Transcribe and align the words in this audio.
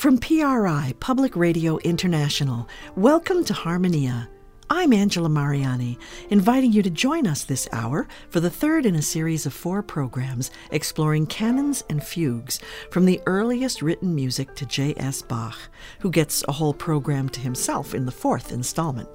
From 0.00 0.16
PRI, 0.16 0.94
Public 0.98 1.36
Radio 1.36 1.76
International, 1.80 2.66
welcome 2.96 3.44
to 3.44 3.52
Harmonia. 3.52 4.30
I'm 4.70 4.94
Angela 4.94 5.28
Mariani, 5.28 5.98
inviting 6.30 6.72
you 6.72 6.82
to 6.82 6.88
join 6.88 7.26
us 7.26 7.44
this 7.44 7.68
hour 7.70 8.08
for 8.30 8.40
the 8.40 8.48
third 8.48 8.86
in 8.86 8.94
a 8.94 9.02
series 9.02 9.44
of 9.44 9.52
four 9.52 9.82
programs 9.82 10.52
exploring 10.70 11.26
canons 11.26 11.84
and 11.90 12.02
fugues 12.02 12.60
from 12.90 13.04
the 13.04 13.20
earliest 13.26 13.82
written 13.82 14.14
music 14.14 14.54
to 14.54 14.64
J.S. 14.64 15.20
Bach, 15.20 15.58
who 15.98 16.10
gets 16.10 16.42
a 16.48 16.52
whole 16.52 16.72
program 16.72 17.28
to 17.28 17.40
himself 17.40 17.94
in 17.94 18.06
the 18.06 18.10
fourth 18.10 18.52
installment. 18.52 19.10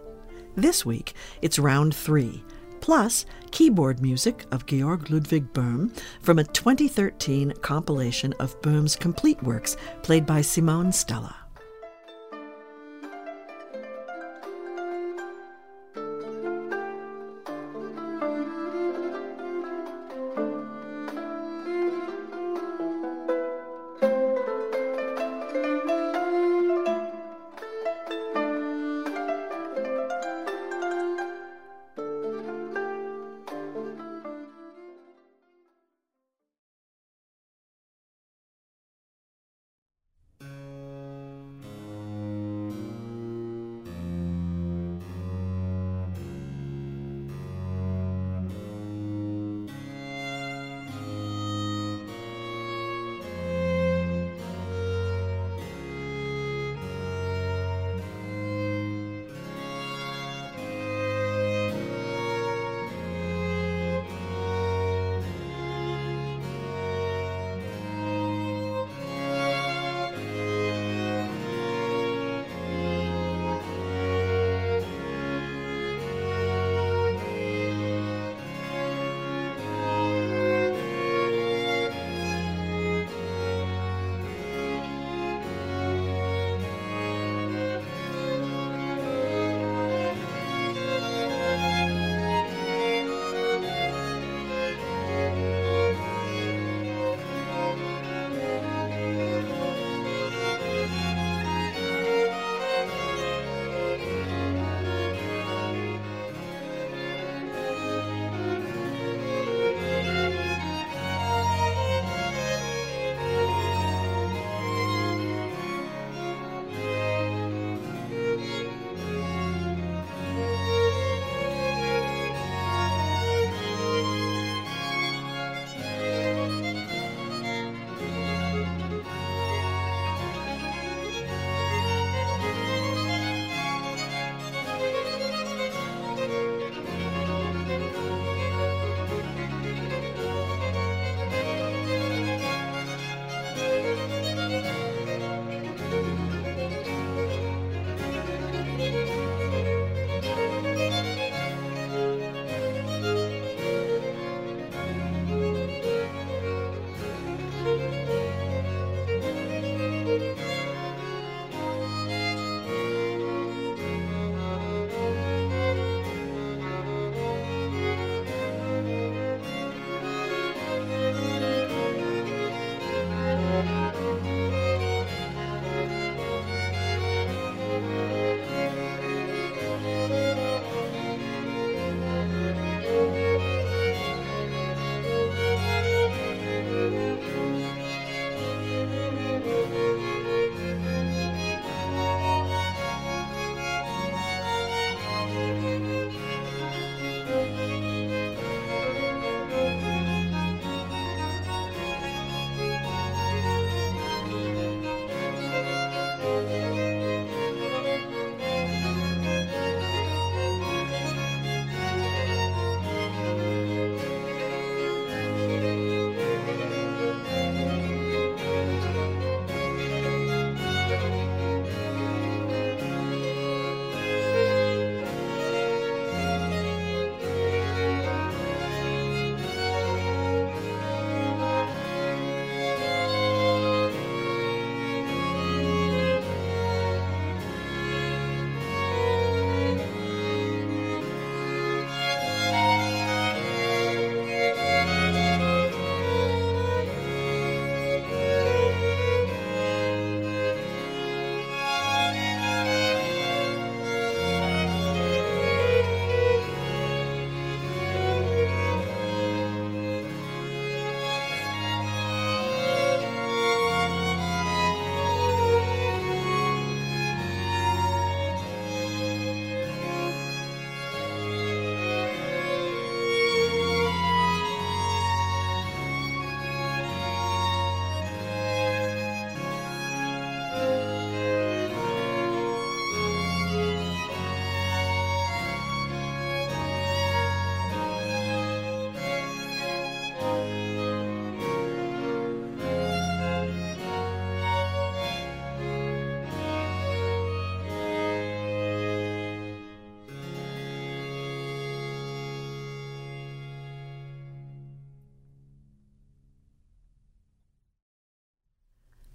This 0.55 0.86
week, 0.86 1.16
it's 1.41 1.58
round 1.58 1.95
three 1.95 2.44
plus 2.86 3.25
keyboard 3.49 3.99
music 3.99 4.45
of 4.52 4.67
Georg 4.67 5.09
Ludwig 5.09 5.52
Böhm 5.54 5.89
from 6.21 6.38
a 6.38 6.43
2013 6.43 7.52
compilation 7.63 8.31
of 8.34 8.62
Böhm's 8.62 8.95
complete 8.95 9.41
works 9.41 9.76
played 10.03 10.27
by 10.27 10.41
Simone 10.41 10.91
Stella. 10.91 11.45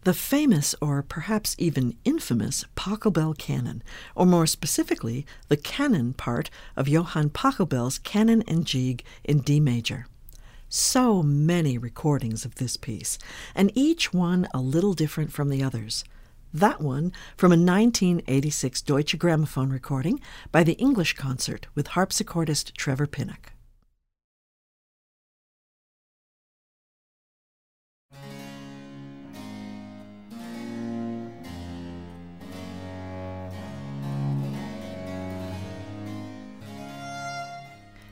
The 0.03 0.15
famous, 0.15 0.75
or 0.81 1.03
perhaps 1.03 1.55
even 1.59 1.95
infamous, 2.07 2.65
Pachelbel 2.75 3.37
Canon, 3.37 3.83
or 4.15 4.25
more 4.25 4.47
specifically, 4.47 5.27
the 5.49 5.59
canon 5.59 6.15
part 6.15 6.49
of 6.75 6.89
Johann 6.89 7.29
Pachelbel's 7.29 7.99
Canon 7.99 8.43
and 8.49 8.65
Gigue 8.65 9.03
in 9.25 9.41
D 9.41 9.61
major. 9.61 10.07
So 10.71 11.23
many 11.23 11.77
recordings 11.77 12.47
of 12.47 12.55
this 12.55 12.79
piece, 12.79 13.19
and 13.55 13.71
each 13.75 14.15
one 14.15 14.49
a 14.55 14.61
little 14.61 14.95
different 14.95 15.33
from 15.33 15.51
the 15.51 15.63
others. 15.63 16.03
That 16.55 16.81
one 16.81 17.13
from 17.37 17.53
a 17.53 17.61
1986 17.61 18.81
Deutsche 18.81 19.19
Grammophon 19.19 19.71
recording 19.71 20.19
by 20.51 20.65
the 20.65 20.79
English 20.79 21.13
concert 21.13 21.67
with 21.75 21.89
harpsichordist 21.89 22.73
Trevor 22.73 23.07
Pinnock. 23.07 23.53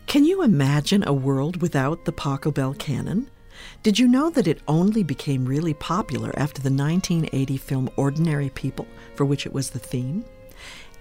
Can 0.08 0.24
you 0.24 0.42
imagine 0.42 1.06
a 1.06 1.12
world 1.12 1.60
without 1.60 2.06
the 2.06 2.14
Pachelbel 2.14 2.78
canon? 2.78 3.30
Did 3.82 3.98
you 3.98 4.08
know 4.08 4.30
that 4.30 4.46
it 4.46 4.62
only 4.66 5.02
became 5.02 5.44
really 5.44 5.74
popular 5.74 6.32
after 6.34 6.62
the 6.62 6.70
1980 6.70 7.56
film 7.58 7.90
Ordinary 7.94 8.48
People, 8.48 8.86
for 9.14 9.26
which 9.26 9.44
it 9.44 9.52
was 9.52 9.68
the 9.68 9.78
theme? 9.78 10.24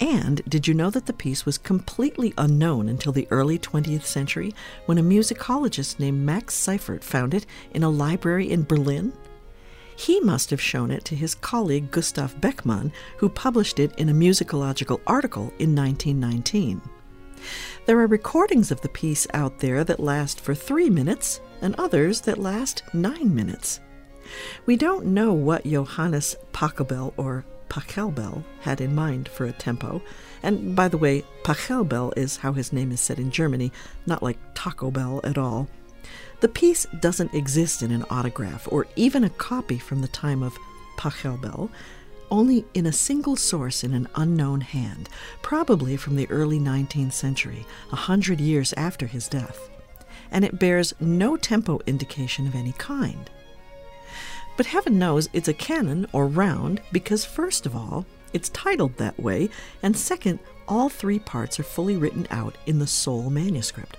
And 0.02 0.42
did 0.50 0.68
you 0.68 0.74
know 0.74 0.90
that 0.90 1.06
the 1.06 1.14
piece 1.14 1.46
was 1.46 1.58
completely 1.58 2.34
unknown 2.38 2.90
until 2.90 3.14
the 3.14 3.30
early 3.32 3.58
20th 3.58 4.04
century 4.04 4.54
when 4.88 4.98
a 4.98 5.02
musicologist 5.02 6.00
named 6.00 6.26
Max 6.26 6.54
Seifert 6.54 7.02
found 7.02 7.34
it 7.34 7.46
in 7.72 7.84
a 7.84 7.90
library 7.90 8.52
in 8.52 8.66
Berlin? 8.66 9.14
He 9.96 10.20
must 10.20 10.50
have 10.50 10.62
shown 10.62 10.92
it 10.92 11.06
to 11.06 11.16
his 11.16 11.34
colleague 11.34 11.92
Gustav 11.92 12.42
Beckmann, 12.42 12.92
who 13.16 13.30
published 13.30 13.80
it 13.80 13.98
in 13.98 14.10
a 14.10 14.14
musicological 14.14 15.00
article 15.08 15.54
in 15.60 15.74
1919. 15.74 16.82
There 17.86 18.00
are 18.00 18.08
recordings 18.08 18.72
of 18.72 18.82
the 18.82 18.90
piece 18.90 19.28
out 19.34 19.60
there 19.60 19.84
that 19.84 20.00
last 20.00 20.42
for 20.42 20.54
three 20.54 20.90
minutes 20.90 21.42
and 21.62 21.76
others 21.76 22.22
that 22.22 22.38
last 22.38 22.84
nine 22.94 23.34
minutes. 23.34 23.80
We 24.66 24.76
don't 24.76 25.08
know 25.08 25.34
what 25.34 25.66
Johannes 25.66 26.36
Pachelbel 26.52 27.14
or 27.18 27.46
Pachelbel 27.70 28.44
had 28.62 28.82
in 28.82 28.96
mind 28.96 29.28
for 29.30 29.46
a 29.46 29.52
tempo. 29.52 30.02
And 30.44 30.76
by 30.76 30.88
the 30.88 30.98
way, 30.98 31.24
Pachelbel 31.44 32.18
is 32.18 32.38
how 32.38 32.54
his 32.54 32.74
name 32.74 32.92
is 32.92 33.02
said 33.02 33.20
in 33.20 33.32
Germany, 33.32 33.72
not 34.06 34.24
like 34.24 34.38
Taco 34.54 34.92
Bell 34.92 35.22
at 35.24 35.38
all. 35.38 35.68
The 36.40 36.48
piece 36.48 36.86
doesn't 37.00 37.34
exist 37.34 37.82
in 37.82 37.92
an 37.92 38.06
autograph 38.10 38.68
or 38.72 38.88
even 38.96 39.24
a 39.24 39.30
copy 39.30 39.80
from 39.80 40.02
the 40.02 40.08
time 40.08 40.44
of 40.44 40.58
Pachelbel, 40.98 41.70
only 42.32 42.66
in 42.74 42.86
a 42.86 42.92
single 42.92 43.36
source 43.36 43.84
in 43.84 43.94
an 43.94 44.08
unknown 44.16 44.62
hand, 44.62 45.10
probably 45.42 45.98
from 45.98 46.16
the 46.16 46.30
early 46.30 46.60
19th 46.60 47.14
century, 47.14 47.66
a 47.92 47.96
hundred 47.96 48.40
years 48.40 48.74
after 48.74 49.08
his 49.08 49.28
death. 49.28 49.70
And 50.32 50.44
it 50.44 50.60
bears 50.60 50.94
no 51.00 51.38
tempo 51.38 51.80
indication 51.86 52.48
of 52.48 52.56
any 52.56 52.74
kind. 52.74 53.30
But 54.58 54.66
heaven 54.66 54.98
knows 54.98 55.30
it's 55.34 55.48
a 55.48 55.54
canon 55.54 56.08
or 56.12 56.28
round 56.28 56.82
because, 56.92 57.24
first 57.24 57.66
of 57.66 57.76
all, 57.76 58.06
it's 58.34 58.50
titled 58.50 58.98
that 58.98 59.20
way, 59.20 59.50
and 59.82 59.96
second, 59.96 60.40
all 60.68 60.90
three 60.90 61.20
parts 61.20 61.60
are 61.60 61.64
fully 61.64 61.96
written 61.96 62.28
out 62.30 62.58
in 62.66 62.80
the 62.80 62.88
sole 62.88 63.30
manuscript. 63.30 63.98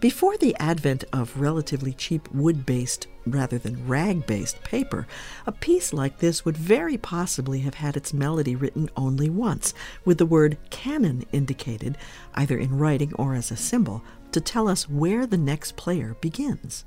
Before 0.00 0.36
the 0.36 0.56
advent 0.58 1.04
of 1.12 1.40
relatively 1.40 1.92
cheap 1.92 2.28
wood 2.32 2.64
based 2.64 3.06
rather 3.26 3.58
than 3.58 3.86
rag 3.86 4.26
based 4.26 4.62
paper, 4.62 5.06
a 5.46 5.52
piece 5.52 5.92
like 5.92 6.18
this 6.18 6.44
would 6.44 6.56
very 6.56 6.96
possibly 6.96 7.60
have 7.60 7.74
had 7.74 7.96
its 7.96 8.14
melody 8.14 8.56
written 8.56 8.90
only 8.96 9.30
once, 9.30 9.74
with 10.04 10.18
the 10.18 10.26
word 10.26 10.56
canon 10.70 11.24
indicated, 11.32 11.98
either 12.34 12.58
in 12.58 12.78
writing 12.78 13.12
or 13.14 13.34
as 13.34 13.50
a 13.50 13.56
symbol, 13.56 14.02
to 14.32 14.40
tell 14.40 14.68
us 14.68 14.88
where 14.88 15.26
the 15.26 15.38
next 15.38 15.76
player 15.76 16.16
begins. 16.20 16.84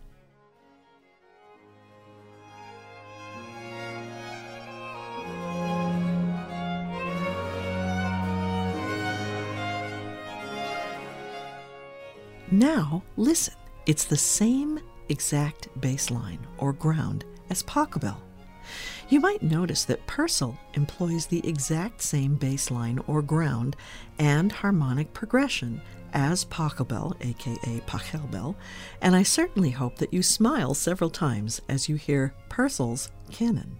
Now, 12.51 13.01
listen. 13.15 13.53
It's 13.85 14.03
the 14.03 14.17
same 14.17 14.79
exact 15.07 15.69
baseline 15.79 16.39
or 16.57 16.73
ground 16.73 17.23
as 17.49 17.63
Pachelbel. 17.63 18.17
You 19.09 19.21
might 19.21 19.41
notice 19.41 19.85
that 19.85 20.05
Purcell 20.05 20.59
employs 20.73 21.25
the 21.25 21.45
exact 21.47 22.01
same 22.01 22.37
baseline 22.37 23.01
or 23.07 23.21
ground 23.21 23.77
and 24.19 24.51
harmonic 24.51 25.13
progression 25.13 25.81
as 26.13 26.45
Pachelbel, 26.45 27.15
aka 27.21 27.79
Pachelbel, 27.87 28.55
and 29.01 29.15
I 29.15 29.23
certainly 29.23 29.71
hope 29.71 29.97
that 29.97 30.13
you 30.13 30.21
smile 30.21 30.73
several 30.73 31.09
times 31.09 31.61
as 31.69 31.87
you 31.87 31.95
hear 31.95 32.33
Purcell's 32.49 33.09
canon. 33.31 33.77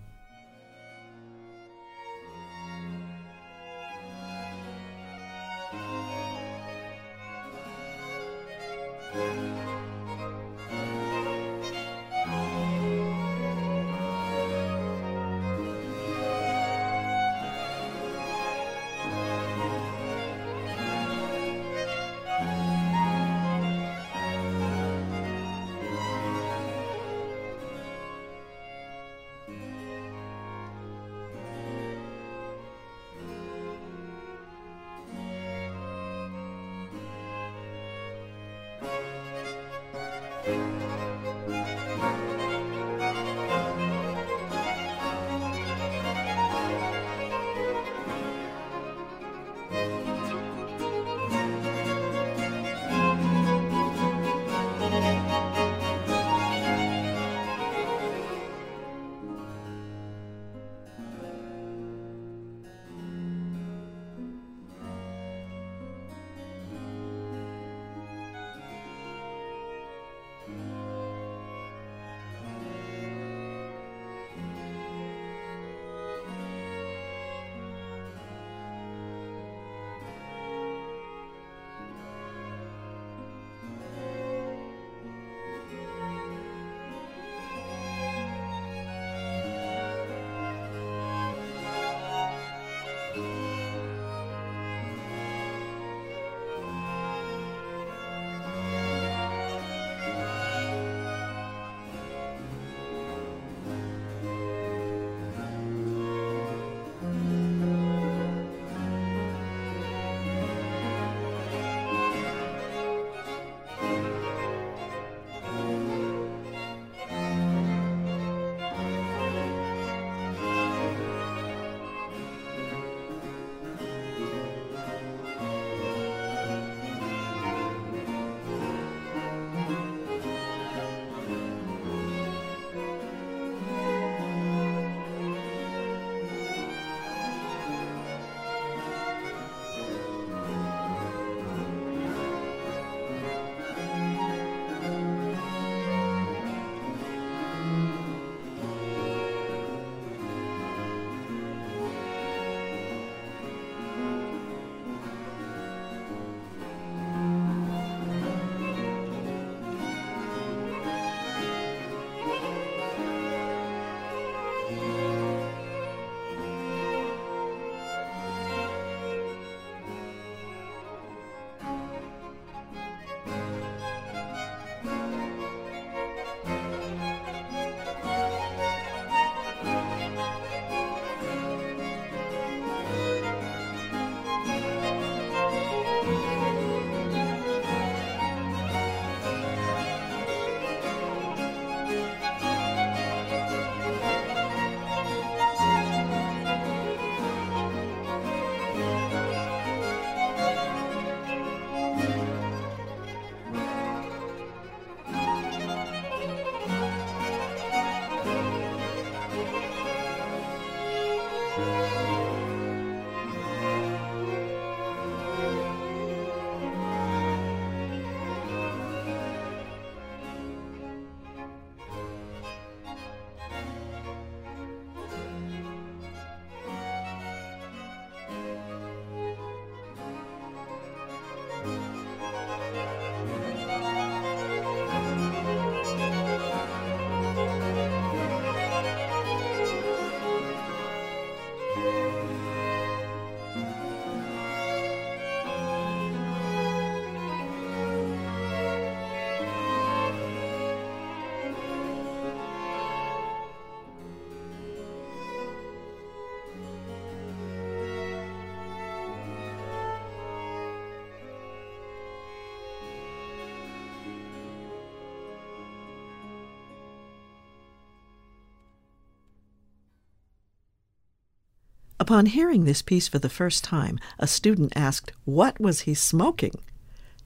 Upon 272.02 272.26
hearing 272.26 272.66
this 272.66 272.82
piece 272.82 273.08
for 273.08 273.20
the 273.20 273.30
first 273.30 273.64
time, 273.64 274.00
a 274.18 274.26
student 274.26 274.74
asked, 274.76 275.12
What 275.24 275.62
was 275.62 275.82
he 275.82 275.94
smoking? 275.94 276.56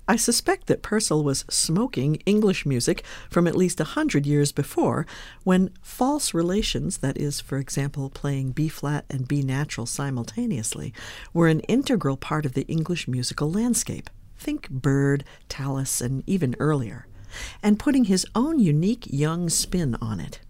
I 0.06 0.18
suspect 0.18 0.68
that 0.68 0.82
Purcell 0.82 1.24
was 1.24 1.46
smoking 1.50 2.18
English 2.26 2.66
music 2.66 3.06
from 3.30 3.48
at 3.48 3.56
least 3.56 3.80
a 3.80 3.86
hundred 3.96 4.26
years 4.26 4.52
before, 4.52 5.08
when 5.46 5.70
false 5.82 6.34
relations, 6.34 6.98
that 6.98 7.16
is, 7.16 7.40
for 7.40 7.58
example, 7.58 8.10
playing 8.10 8.52
B 8.52 8.68
flat 8.68 9.06
and 9.10 9.30
B 9.30 9.42
natural 9.42 9.86
simultaneously, 9.86 10.94
were 11.34 11.48
an 11.48 11.62
integral 11.62 12.18
part 12.18 12.46
of 12.46 12.52
the 12.52 12.68
English 12.68 13.08
musical 13.08 13.50
landscape. 13.50 14.10
Think 14.38 14.70
Byrd, 14.70 15.24
Tallis, 15.48 16.02
and 16.02 16.22
even 16.28 16.54
earlier, 16.60 17.08
and 17.64 17.80
putting 17.80 18.04
his 18.04 18.26
own 18.36 18.60
unique 18.60 19.08
young 19.10 19.48
spin 19.48 19.96
on 20.02 20.20
it. 20.20 20.42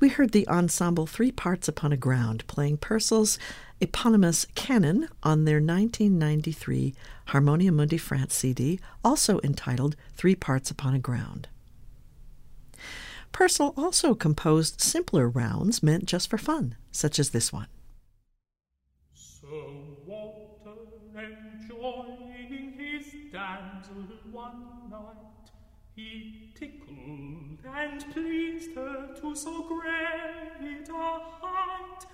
We 0.00 0.08
heard 0.08 0.32
the 0.32 0.48
ensemble 0.48 1.06
Three 1.06 1.32
Parts 1.32 1.68
Upon 1.68 1.92
a 1.92 1.96
Ground 1.96 2.46
playing 2.46 2.78
Purcell's 2.78 3.38
eponymous 3.80 4.46
canon 4.54 5.08
on 5.22 5.44
their 5.44 5.60
1993 5.60 6.94
Harmonia 7.26 7.72
Mundi 7.72 7.98
France 7.98 8.34
CD, 8.34 8.80
also 9.04 9.40
entitled 9.42 9.96
Three 10.14 10.34
Parts 10.34 10.70
Upon 10.70 10.94
a 10.94 10.98
Ground. 10.98 11.48
Purcell 13.32 13.74
also 13.76 14.14
composed 14.14 14.80
simpler 14.80 15.28
rounds 15.28 15.82
meant 15.82 16.06
just 16.06 16.30
for 16.30 16.38
fun, 16.38 16.76
such 16.92 17.18
as 17.18 17.30
this 17.30 17.52
one. 17.52 17.66
So 19.12 19.83
and 27.66 28.12
pleased 28.12 28.74
her 28.74 29.08
to 29.20 29.34
so 29.34 29.62
great 29.62 30.88
a 30.88 30.92
height 30.92 32.06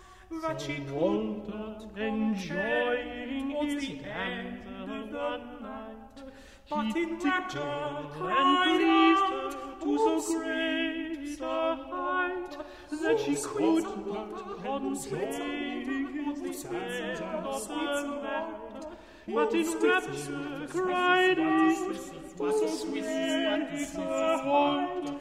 that 0.42 0.60
she 0.60 0.76
could 0.76 1.48
not 1.48 1.90
enjoying 1.96 3.50
his 3.50 3.84
end 4.04 4.62
of 4.80 5.10
the 5.10 5.36
night, 5.60 6.32
but 6.68 6.96
in 6.96 7.18
rapture 7.18 8.04
cried 8.12 8.82
out 8.82 9.80
to 9.82 9.98
so 9.98 10.38
great 10.38 11.40
a 11.40 11.76
height 11.90 12.56
that 13.02 13.18
she 13.18 13.34
could 13.34 13.84
not 14.06 14.62
contain 14.62 16.36
his 16.44 16.64
end 16.64 17.22
of 17.22 17.68
the 17.68 18.02
night, 18.22 18.86
but 19.26 19.52
in 19.52 19.78
rapture 19.82 20.66
cried 20.68 21.38
out 21.40 21.96
to 22.38 22.52
so 22.52 22.86
great 22.92 23.88
a 23.96 24.38
height 24.38 25.20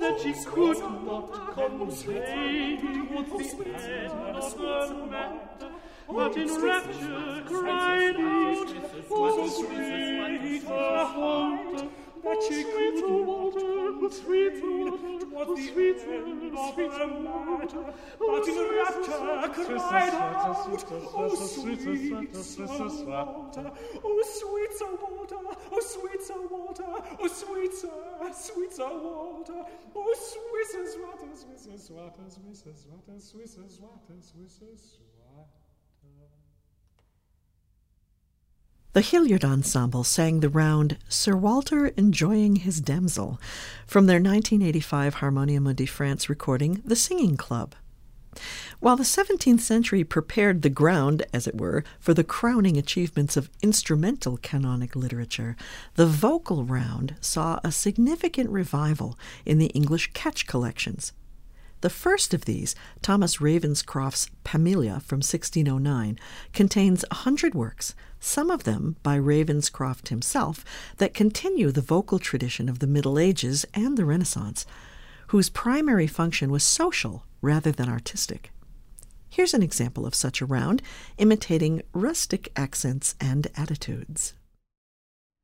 that 0.00 0.20
she 0.20 0.32
could 0.32 0.78
not 1.04 1.54
contain 1.54 3.08
with 3.14 3.58
the 3.58 3.64
head 3.72 4.10
of 4.10 4.58
the 4.58 5.06
mat. 5.10 5.62
But 6.08 6.36
in 6.36 6.48
rapture 6.60 7.42
cried 7.46 8.16
out 8.16 8.68
to 8.68 9.50
sweet 9.50 10.64
a 10.66 11.06
height 11.06 11.88
that 12.24 12.42
she 12.48 12.64
could 12.64 13.04
sweet 14.12 14.62
was 15.30 15.46
the 15.48 15.56
sweet 15.72 15.96
of 15.96 16.74
sweet 16.74 16.92
the 16.92 17.06
matter, 17.06 17.94
but 18.18 18.48
in 18.48 18.56
rapture 18.76 19.64
cried 19.64 20.14
out, 20.14 20.66
Oh, 21.14 21.36
sweet 21.46 21.80
Sir 21.80 23.00
Walter, 23.20 23.70
oh, 24.04 24.22
sweet 24.22 24.72
Sir 24.72 24.96
Walter, 25.00 25.36
oh, 25.72 25.80
sweet 25.80 26.22
Sir 26.22 26.46
Walter, 26.50 26.84
oh, 27.20 27.28
sweet 27.28 27.74
Sir, 27.74 28.32
sweet 28.32 28.72
Sir 28.72 28.88
Walter, 28.90 29.64
oh, 29.94 30.14
Swisses 30.20 30.96
Water, 31.00 31.26
Swisses 31.34 31.90
Water, 31.90 32.22
Swisses 32.28 32.86
Water, 32.86 33.12
Swisses 33.18 33.80
Water, 33.80 34.14
Swisses 34.20 34.98
Water. 34.98 35.09
The 38.92 39.02
Hilliard 39.02 39.44
Ensemble 39.44 40.02
sang 40.02 40.40
the 40.40 40.48
round 40.48 40.98
Sir 41.08 41.36
Walter 41.36 41.86
Enjoying 41.96 42.56
His 42.56 42.80
Damsel 42.80 43.40
from 43.86 44.06
their 44.06 44.16
1985 44.16 45.14
Harmonia 45.14 45.60
Mundi 45.60 45.86
France 45.86 46.28
recording, 46.28 46.82
The 46.84 46.96
Singing 46.96 47.36
Club. 47.36 47.76
While 48.80 48.96
the 48.96 49.04
17th 49.04 49.60
century 49.60 50.02
prepared 50.02 50.62
the 50.62 50.70
ground, 50.70 51.24
as 51.32 51.46
it 51.46 51.56
were, 51.56 51.84
for 52.00 52.14
the 52.14 52.24
crowning 52.24 52.76
achievements 52.76 53.36
of 53.36 53.48
instrumental 53.62 54.38
canonic 54.38 54.96
literature, 54.96 55.54
the 55.94 56.06
vocal 56.06 56.64
round 56.64 57.14
saw 57.20 57.60
a 57.62 57.70
significant 57.70 58.50
revival 58.50 59.16
in 59.46 59.58
the 59.58 59.66
English 59.66 60.10
catch 60.14 60.48
collections. 60.48 61.12
The 61.80 61.90
first 61.90 62.34
of 62.34 62.44
these, 62.44 62.74
Thomas 63.00 63.38
Ravenscroft's 63.38 64.28
Pammelia 64.44 65.00
from 65.00 65.18
1609, 65.18 66.18
contains 66.52 67.04
a 67.10 67.14
hundred 67.14 67.54
works, 67.54 67.94
some 68.18 68.50
of 68.50 68.64
them 68.64 68.96
by 69.02 69.18
Ravenscroft 69.18 70.08
himself, 70.08 70.64
that 70.98 71.14
continue 71.14 71.70
the 71.70 71.80
vocal 71.80 72.18
tradition 72.18 72.68
of 72.68 72.80
the 72.80 72.86
Middle 72.86 73.18
Ages 73.18 73.64
and 73.72 73.96
the 73.96 74.04
Renaissance, 74.04 74.66
whose 75.28 75.48
primary 75.48 76.06
function 76.06 76.50
was 76.50 76.62
social 76.62 77.24
rather 77.40 77.72
than 77.72 77.88
artistic. 77.88 78.52
Here's 79.30 79.54
an 79.54 79.62
example 79.62 80.04
of 80.04 80.14
such 80.14 80.42
a 80.42 80.46
round, 80.46 80.82
imitating 81.16 81.82
rustic 81.94 82.52
accents 82.56 83.14
and 83.20 83.46
attitudes. 83.56 84.34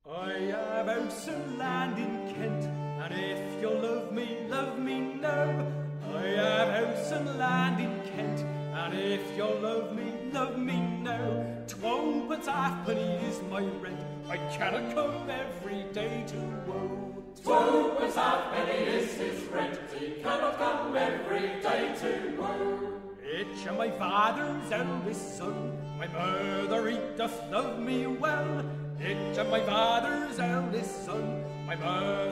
I 0.05 0.33
have 0.33 0.87
house 0.87 1.29
and 1.29 1.57
land 1.57 1.97
in 1.99 2.35
Kent, 2.35 2.65
and 2.65 3.15
if 3.15 3.63
you 3.63 3.71
love 3.71 4.13
me, 4.13 4.47
love 4.51 4.79
me 4.79 5.15
now. 5.15 5.86
I 6.27 6.43
have 6.43 6.97
house 6.97 7.13
and 7.13 7.39
land 7.39 7.81
in 7.81 8.01
Kent, 8.11 8.41
and 8.75 8.95
if 8.95 9.23
you 9.37 9.45
love 9.45 9.95
me, 9.95 10.13
love 10.33 10.59
me 10.59 10.81
now. 11.03 11.45
Twopence 11.69 12.47
halfpenny 12.47 13.15
is 13.29 13.41
my 13.51 13.63
rent. 13.81 14.01
I 14.29 14.37
cannot 14.37 14.95
come 14.95 15.31
every 15.31 15.85
day 15.93 16.25
to 16.27 16.37
woe. 16.67 17.25
Twopence 17.43 18.17
halfpenny 18.17 18.85
is 18.99 19.15
his 19.15 19.45
rent. 19.45 19.79
He 19.99 20.21
cannot 20.23 20.59
come 20.59 20.97
every 20.97 21.61
day 21.63 21.95
to 22.01 22.37
woe. 22.41 22.97
It's 23.23 23.65
my 23.67 23.91
father's 23.91 24.73
eldest 24.73 25.39
son. 25.39 25.79
My 25.99 26.09
mother, 26.09 26.91
he 26.91 26.99
doth 27.17 27.41
love 27.51 27.79
me 27.79 28.07
well. 28.07 28.65
It's 28.99 29.39
my 29.51 29.61
father's 29.61 30.39
eldest 30.39 31.05
son. 31.05 31.45
My 31.67 31.77
mother, 31.77 32.26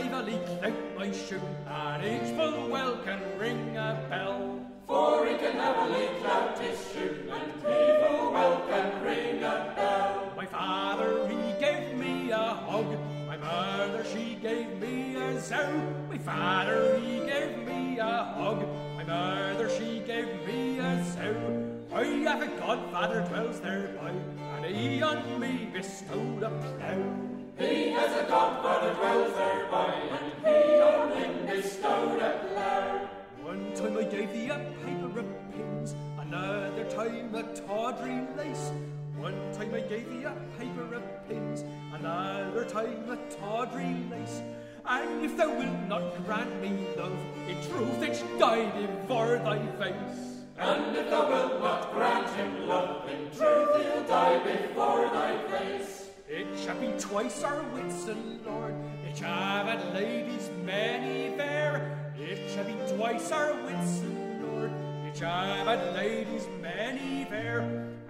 Each 0.00 0.06
can 0.06 0.14
evilly 0.14 0.38
clout 0.46 0.96
my 0.96 1.12
shoe, 1.12 1.40
and 1.66 2.04
each 2.04 2.34
full 2.34 2.68
well 2.68 2.96
can 3.04 3.20
ring 3.38 3.76
a 3.76 4.06
bell. 4.08 4.60
For 4.86 5.26
he 5.26 5.36
can 5.36 5.52
heavily 5.52 6.08
clout 6.20 6.58
his 6.58 6.78
shoe, 6.92 7.30
and 7.30 7.52
he 7.52 8.06
full 8.06 8.32
well 8.32 8.62
can 8.66 9.04
ring 9.04 9.42
a 9.42 9.72
bell. 9.76 10.32
My 10.36 10.46
father, 10.46 11.28
he 11.28 11.60
gave 11.60 11.98
me 11.98 12.30
a 12.30 12.38
hug. 12.38 12.86
My 13.26 13.36
mother, 13.36 14.04
she 14.04 14.38
gave 14.40 14.80
me 14.80 15.16
a 15.16 15.38
zow. 15.38 15.70
My 16.08 16.18
father, 16.18 16.98
he 16.98 17.20
gave 17.20 17.58
me 17.58 17.98
a 17.98 18.24
hug. 18.38 18.66
My 18.96 19.04
mother, 19.04 19.68
she 19.68 20.00
gave 20.00 20.46
me 20.46 20.78
a 20.78 21.04
zow. 21.12 21.76
I 21.92 22.04
have 22.04 22.40
a 22.40 22.46
godfather 22.58 23.20
dwells 23.28 23.60
thereby, 23.60 24.14
and 24.56 24.64
he 24.64 25.02
on 25.02 25.38
me 25.38 25.68
bestowed 25.72 26.42
a 26.42 26.50
plough. 26.50 27.29
He 27.60 27.90
has 27.90 28.24
a 28.24 28.26
godfather 28.26 28.94
dwells 28.94 29.34
thereby, 29.34 29.92
and 30.16 30.32
he 30.46 30.80
on 30.80 31.12
him 31.12 31.46
bestowed 31.46 32.22
a 32.22 32.38
plough. 32.48 33.08
One 33.42 33.74
time 33.74 33.98
I 33.98 34.04
gave 34.04 34.32
thee 34.32 34.48
a 34.48 34.58
paper 34.82 35.18
of 35.20 35.26
pins, 35.52 35.94
another 36.18 36.84
time 36.84 37.34
a 37.34 37.42
tawdry 37.54 38.22
lace. 38.34 38.72
One 39.18 39.52
time 39.52 39.74
I 39.74 39.80
gave 39.80 40.08
thee 40.08 40.24
a 40.24 40.34
paper 40.58 40.94
of 40.94 41.28
pins, 41.28 41.62
another 41.92 42.64
time 42.64 43.10
a 43.10 43.18
tawdry 43.36 43.94
lace. 44.10 44.40
And 44.86 45.22
if 45.22 45.36
thou 45.36 45.54
wilt 45.54 45.86
not 45.86 46.24
grant 46.24 46.62
me 46.62 46.86
love, 46.96 47.18
in 47.46 47.60
truth 47.68 48.02
it 48.02 48.16
should 48.16 48.38
die 48.38 48.70
before 48.70 49.36
thy 49.36 49.58
face. 49.76 50.46
And 50.56 50.96
if 50.96 51.10
thou 51.10 51.28
wilt 51.28 51.60
not 51.60 51.92
grant 51.92 52.30
him 52.36 52.66
love, 52.66 53.06
in 53.10 53.30
truth 53.36 53.82
he'll 53.82 54.04
die 54.04 54.38
before 54.38 55.10
thy 55.10 55.36
face. 55.48 55.99
It 56.32 56.46
shall 56.60 56.78
be 56.78 56.92
twice 56.96 57.42
our 57.42 57.60
wits 57.74 58.06
and 58.06 58.46
lord, 58.46 58.72
it 59.04 59.18
shall 59.18 59.66
have 59.66 59.92
ladies 59.92 60.48
many 60.64 61.36
fair. 61.36 62.12
It 62.16 62.48
shall 62.54 62.62
be 62.62 62.76
twice 62.94 63.32
our 63.32 63.52
wits 63.64 63.98
and 63.98 64.46
lord, 64.46 64.70
it 65.08 65.16
shall 65.16 65.66
have 65.66 65.96
ladies 65.96 66.46
many 66.62 67.24
fair. 67.24 67.62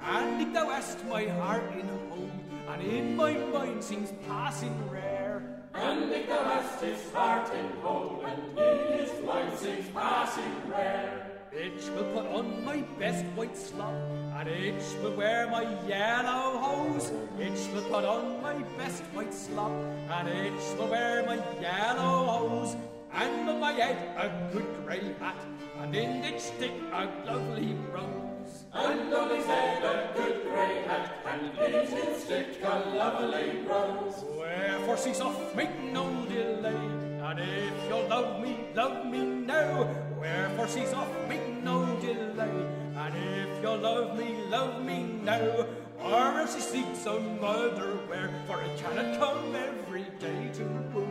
And 0.04 0.42
if 0.42 0.52
thou 0.52 0.68
hast 0.68 1.02
my 1.06 1.24
heart 1.28 1.64
in 1.72 1.88
hold, 2.10 2.30
and 2.68 2.82
in 2.82 3.16
my 3.16 3.32
mind 3.32 3.82
seems 3.82 4.12
passing 4.28 4.76
rare. 4.90 5.42
And 5.72 6.12
if 6.12 6.28
thou 6.28 6.44
hast 6.44 6.82
his 6.82 7.10
heart 7.14 7.50
in 7.54 7.70
hold, 7.80 8.22
and 8.24 8.58
in 8.58 8.98
his 8.98 9.24
mind 9.24 9.58
seems 9.58 9.88
passing 9.94 10.68
rare. 10.68 11.29
Each 11.52 11.88
will 11.90 12.04
put 12.14 12.26
on 12.26 12.64
my 12.64 12.76
best 12.96 13.24
white 13.34 13.56
slop, 13.56 13.92
and 14.38 14.48
each 14.48 14.94
will 15.02 15.16
wear 15.16 15.50
my 15.50 15.66
yellow 15.84 16.56
hose. 16.58 17.10
Each 17.40 17.66
will 17.74 17.82
put 17.90 18.04
on 18.04 18.40
my 18.40 18.54
best 18.78 19.02
white 19.12 19.34
slop, 19.34 19.72
and 19.72 20.28
each 20.28 20.78
will 20.78 20.86
wear 20.86 21.26
my 21.26 21.42
yellow 21.60 22.24
hose. 22.26 22.76
And 23.12 23.50
on 23.50 23.58
my 23.58 23.72
head 23.72 23.98
a 24.16 24.52
good 24.52 24.68
grey 24.84 25.12
hat, 25.18 25.42
and 25.80 25.92
in 25.92 26.24
each 26.24 26.40
stick 26.40 26.72
a 26.92 27.08
lovely 27.26 27.74
rose. 27.92 28.64
And 28.72 29.12
on 29.12 29.30
his 29.30 29.46
head 29.46 29.82
a 29.82 30.12
good 30.16 30.44
grey 30.44 30.82
hat, 30.86 31.10
and 31.26 31.58
in 31.58 31.86
his 31.90 32.22
stick 32.22 32.62
a 32.62 32.78
lovely 32.94 33.58
rose. 33.66 34.24
Wherefore 34.38 34.96
cease 34.96 35.20
off, 35.20 35.56
make 35.56 35.76
no 35.82 36.06
delay, 36.26 36.99
and 37.30 37.38
if 37.38 37.72
you'll 37.88 38.08
love 38.08 38.42
me, 38.42 38.56
love 38.74 39.06
me 39.06 39.22
now. 39.22 39.88
Wherefore 40.18 40.66
cease 40.66 40.92
off, 40.92 41.08
make 41.28 41.62
no 41.62 41.86
delay, 42.00 42.66
and 42.96 43.14
if 43.14 43.62
you'll 43.62 43.78
love 43.78 44.18
me, 44.18 44.42
love 44.48 44.84
me 44.84 45.04
now. 45.22 45.66
Or 46.02 46.40
else 46.40 46.56
he 46.56 46.60
seeks 46.60 46.98
some 46.98 47.38
other 47.40 47.92
where, 48.08 48.30
for 48.48 48.60
it 48.62 48.76
cannot 48.78 49.20
come 49.20 49.54
every 49.54 50.06
day 50.18 50.50
to 50.54 50.64
woo. 50.92 51.06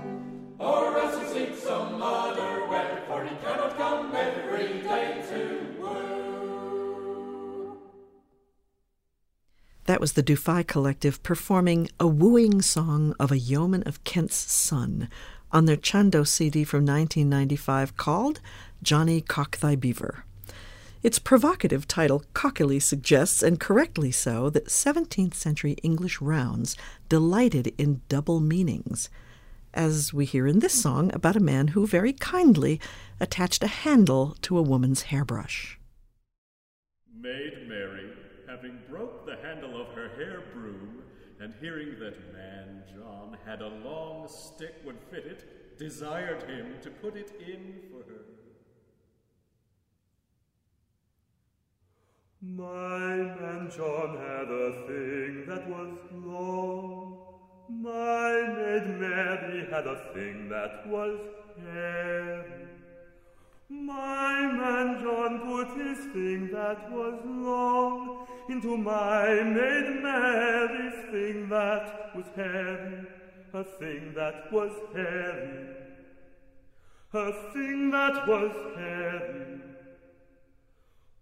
Or 0.60 0.98
else 0.98 1.18
he 1.22 1.40
seeks 1.40 1.64
some 1.64 2.02
other 2.02 2.68
where, 2.68 3.02
for 3.08 3.24
he 3.24 3.36
cannot 3.38 3.78
come 3.78 4.14
every 4.14 4.82
day 4.82 5.24
to 5.30 5.82
woo. 5.82 7.78
That 9.86 10.02
was 10.02 10.14
the 10.14 10.24
Dufay 10.24 10.68
Collective 10.68 11.24
performing 11.24 11.90
A 11.98 12.08
Wooing 12.08 12.62
Song 12.62 13.16
of 13.20 13.32
a 13.32 13.40
Yeoman 13.40 13.84
of 13.84 14.04
Kent's 14.04 14.36
Son 14.36 15.08
on 15.52 15.66
their 15.66 15.78
Chandos 15.78 16.28
CD 16.28 16.64
from 16.64 16.86
1995 16.86 17.98
called 17.98 18.40
Johnny 18.84 19.22
Cock 19.22 19.58
Thy 19.58 19.76
Beaver. 19.76 20.24
Its 21.02 21.18
provocative 21.18 21.88
title 21.88 22.24
cockily 22.34 22.80
suggests, 22.80 23.42
and 23.42 23.60
correctly 23.60 24.12
so, 24.12 24.50
that 24.50 24.68
17th 24.68 25.34
century 25.34 25.78
English 25.82 26.20
rounds 26.20 26.76
delighted 27.08 27.74
in 27.78 28.02
double 28.10 28.42
meanings, 28.42 29.10
as 29.74 30.14
we 30.14 30.26
hear 30.26 30.46
in 30.46 30.60
this 30.60 30.74
song 30.74 31.10
about 31.14 31.38
a 31.38 31.42
man 31.42 31.70
who 31.70 31.88
very 31.88 32.12
kindly 32.12 32.82
attached 33.20 33.64
a 33.64 33.68
handle 33.68 34.36
to 34.42 34.58
a 34.58 34.62
woman's 34.62 35.04
hairbrush. 35.04 35.80
Maid 37.18 37.68
Mary, 37.68 38.10
having 38.48 38.78
broke 38.90 39.26
the 39.26 39.38
handle 39.38 39.80
of 39.80 39.88
her 39.94 40.10
hair 40.18 40.44
broom, 40.54 40.99
and 41.39 41.54
hearing 41.62 41.97
that 41.99 42.34
man 42.34 42.84
John 42.93 43.38
had 43.45 43.62
a 43.62 43.67
long 43.67 44.28
stick 44.28 44.75
would 44.86 44.99
fit 45.10 45.25
it, 45.25 45.78
desired 45.78 46.43
him 46.43 46.75
to 46.82 46.89
put 46.89 47.15
it 47.15 47.32
in 47.39 47.82
for 47.89 48.10
her. 48.12 48.25
My 52.41 53.08
man 53.39 53.71
John 53.75 54.17
had 54.17 54.49
a 54.49 54.88
thing 54.88 55.45
that 55.47 55.69
was 55.69 55.97
long. 56.13 57.17
My 57.69 58.32
maid 58.58 58.99
Mary 58.99 59.67
had 59.69 59.88
a 59.88 60.13
thing 60.13 60.49
that 60.49 60.88
was 60.88 61.19
hairy. 61.62 62.69
My 63.72 64.52
man 64.52 65.00
John 65.00 65.42
put 65.42 65.68
his 65.78 66.00
thing 66.12 66.50
that 66.52 66.92
was 66.92 67.20
long 67.24 68.26
into 68.50 68.76
my 68.76 69.44
maid 69.44 70.02
Mary's 70.02 71.12
thing 71.12 71.50
that 71.50 72.16
was 72.16 72.26
heavy, 72.36 73.06
a 73.54 73.64
thing 73.64 74.14
that 74.16 74.52
was 74.52 74.72
heavy, 74.96 75.68
a 77.14 77.32
thing 77.54 77.92
that 77.92 78.28
was 78.28 78.56
heavy. 78.76 79.62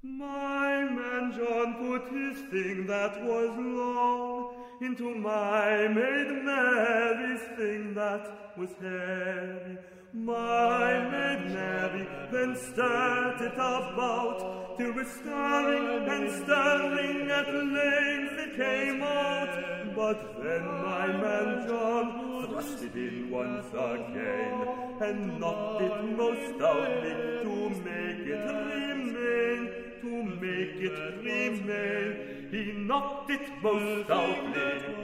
My 0.04 0.86
man 0.86 1.34
John 1.34 1.74
put 1.76 2.10
his 2.14 2.38
thing 2.50 2.88
that 2.88 3.26
was 3.26 3.58
long 3.60 4.54
into 4.82 5.14
my 5.16 5.90
maid 5.90 6.46
Mary's 6.46 7.42
thing 7.58 7.94
that 7.96 8.54
was 8.58 8.70
heavy, 8.82 9.78
My 10.14 11.00
maid 11.12 11.52
Mary 11.54 12.08
then 12.32 12.56
stirred 12.56 13.42
it 13.42 13.54
about 13.54 14.78
till 14.78 14.94
with 14.94 15.12
stirring 15.20 16.08
and 16.08 16.44
stirring 16.44 17.30
at 17.30 17.54
length 17.54 18.40
it 18.40 18.56
came 18.56 19.04
out. 19.04 19.96
But 19.96 20.42
then 20.42 20.66
my 20.66 21.08
man 21.08 21.68
John 21.68 22.48
thrust 22.48 22.84
it 22.84 22.96
in 22.96 23.30
once 23.30 23.68
again 23.74 24.68
and 25.02 25.40
knocked 25.42 25.82
it 25.82 26.04
most 26.16 26.56
stoutly 26.56 27.14
to 27.44 27.70
make 27.84 28.28
it 28.28 28.48
remain 28.48 29.88
to 30.02 30.24
make 30.40 30.80
it 30.80 31.18
remain. 31.22 32.48
He 32.50 32.72
knocked 32.72 33.30
it 33.30 33.42
most 33.62 34.06
stoutly. 34.06 34.98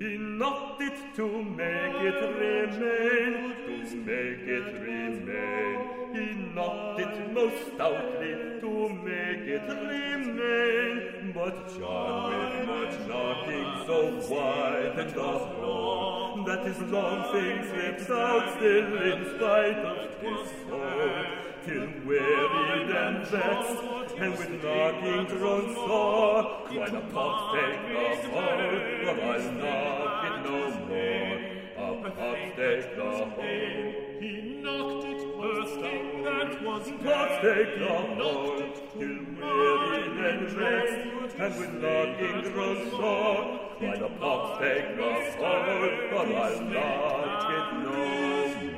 Knocked 0.00 0.80
it 0.80 1.16
to 1.16 1.42
make 1.42 1.96
it 2.06 2.22
remain, 2.38 3.56
to 3.66 3.96
make 3.96 4.46
it 4.46 4.80
remain. 4.80 6.14
He 6.14 6.54
knocked 6.54 7.00
it 7.00 7.32
most 7.32 7.74
stoutly 7.74 8.60
to 8.60 8.88
make 8.90 9.48
it 9.48 9.68
remain. 9.68 11.27
But 11.34 11.68
John, 11.78 12.30
with 12.30 12.66
much 12.68 13.06
knocking 13.06 13.86
so 13.86 14.34
wide 14.34 14.98
and 14.98 15.10
so 15.12 15.30
long, 15.60 16.44
that 16.46 16.66
his 16.66 16.80
long 16.90 17.32
thing 17.32 17.64
slips 17.68 18.10
out 18.10 18.56
still 18.56 19.02
in 19.02 19.24
spite 19.36 19.78
of 19.78 20.20
his 20.22 20.48
soul 20.66 21.24
till 21.66 21.88
wearied 22.06 22.90
and 22.90 23.26
vexed, 23.26 23.82
and 24.16 24.38
with 24.38 24.62
knocking 24.62 25.36
grown 25.36 25.74
sore, 25.74 26.42
why 26.72 26.88
the 26.88 27.00
pop 27.12 27.54
take 27.54 27.82
the 27.88 28.28
hole, 28.30 28.78
but 29.04 29.20
I'll 29.22 29.52
knock 29.52 30.24
it 30.24 30.36
no 30.48 30.58
more. 30.86 31.38
A 31.78 32.10
pop 32.10 32.38
take 32.56 32.96
the 32.96 33.10
hole. 33.36 33.92
He 34.18 34.60
knocked 34.62 35.04
it 35.04 35.27
first 35.68 35.80
thing 35.80 36.22
that 36.24 36.62
was 36.62 36.90
Pop 37.04 37.42
take 37.42 37.78
the 37.78 37.86
hole, 37.86 38.62
till 38.98 39.18
wearied 39.40 40.16
and 40.18 40.48
vexed, 40.50 41.38
and 41.38 41.52
with 41.58 41.72
knocking 41.74 42.52
grown 42.52 42.90
sore, 42.90 43.42
why 43.78 43.96
the 43.98 44.08
pop 44.20 44.60
take 44.60 44.96
the 44.96 45.02
hole, 45.02 45.90
but 46.10 46.28
I'll 46.34 46.60
knock 46.62 47.50
it 47.50 47.68
no 47.84 47.90
more. 47.90 48.72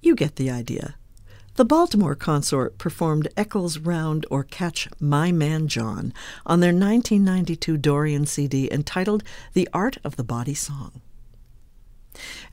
You 0.00 0.14
get 0.16 0.36
the 0.36 0.50
idea. 0.50 0.96
The 1.56 1.66
Baltimore 1.66 2.14
consort 2.14 2.78
performed 2.78 3.28
Eccles 3.36 3.76
Round 3.78 4.24
or 4.30 4.42
Catch 4.42 4.88
My 4.98 5.32
Man 5.32 5.68
John 5.68 6.14
on 6.46 6.60
their 6.60 6.72
1992 6.72 7.76
Dorian 7.76 8.24
CD 8.24 8.72
entitled 8.72 9.22
The 9.52 9.68
Art 9.74 9.98
of 10.02 10.16
the 10.16 10.24
Bawdy 10.24 10.54
Song. 10.54 11.02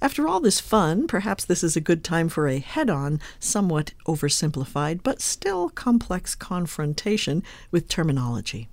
After 0.02 0.28
all 0.28 0.40
this 0.40 0.60
fun, 0.60 1.08
perhaps 1.08 1.44
this 1.46 1.64
is 1.64 1.76
a 1.76 1.82
good 1.82 2.04
time 2.04 2.30
for 2.30 2.48
a 2.48 2.60
head 2.60 2.90
on, 2.90 3.20
somewhat 3.40 3.94
oversimplified, 4.08 5.02
but 5.04 5.22
still 5.22 5.70
complex 5.70 6.36
confrontation 6.36 7.44
with 7.72 7.88
terminology. 7.88 8.70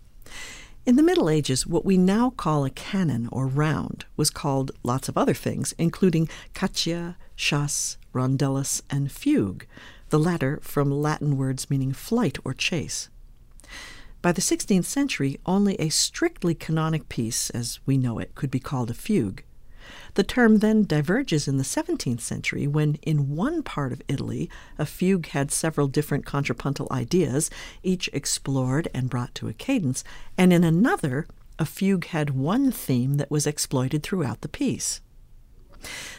In 0.87 0.95
the 0.95 1.03
Middle 1.03 1.29
Ages, 1.29 1.67
what 1.67 1.85
we 1.85 1.97
now 1.97 2.31
call 2.31 2.65
a 2.65 2.71
canon 2.71 3.29
or 3.33 3.49
round 3.49 4.05
was 4.17 4.31
called 4.31 4.71
lots 4.85 5.09
of 5.09 5.19
other 5.19 5.35
things, 5.35 5.75
including 5.79 6.29
caccia, 6.55 7.17
chasse, 7.35 7.99
rondellus, 8.15 8.83
and 8.89 9.11
fugue, 9.11 9.67
the 10.11 10.19
latter 10.19 10.61
from 10.63 10.91
Latin 10.91 11.37
words 11.37 11.69
meaning 11.69 11.93
flight 11.93 12.39
or 12.45 12.55
chase. 12.55 13.09
By 14.23 14.31
the 14.31 14.41
16th 14.41 14.85
century, 14.85 15.41
only 15.45 15.75
a 15.77 15.89
strictly 15.89 16.55
canonic 16.55 17.09
piece, 17.09 17.51
as 17.51 17.81
we 17.85 17.99
know 17.99 18.21
it, 18.21 18.37
could 18.37 18.51
be 18.51 18.61
called 18.61 18.91
a 18.91 18.95
fugue. 18.95 19.43
The 20.15 20.23
term 20.23 20.59
then 20.59 20.85
diverges 20.85 21.47
in 21.47 21.57
the 21.57 21.65
17th 21.65 22.21
century 22.21 22.67
when, 22.67 22.95
in 23.03 23.35
one 23.37 23.63
part 23.63 23.93
of 23.93 24.03
Italy, 24.09 24.51
a 24.79 24.87
fugue 24.87 25.27
had 25.29 25.51
several 25.51 25.89
different 25.89 26.27
contrapuntal 26.27 26.89
ideas, 26.91 27.51
each 27.83 28.09
explored 28.13 28.89
and 28.95 29.11
brought 29.11 29.35
to 29.37 29.49
a 29.49 29.53
cadence, 29.53 30.05
and 30.37 30.53
in 30.53 30.65
another, 30.65 31.27
a 31.59 31.65
fugue 31.65 32.07
had 32.07 32.31
one 32.31 32.71
theme 32.71 33.15
that 33.15 33.31
was 33.31 33.47
exploited 33.47 34.03
throughout 34.03 34.43
the 34.43 34.49
piece. 34.49 35.01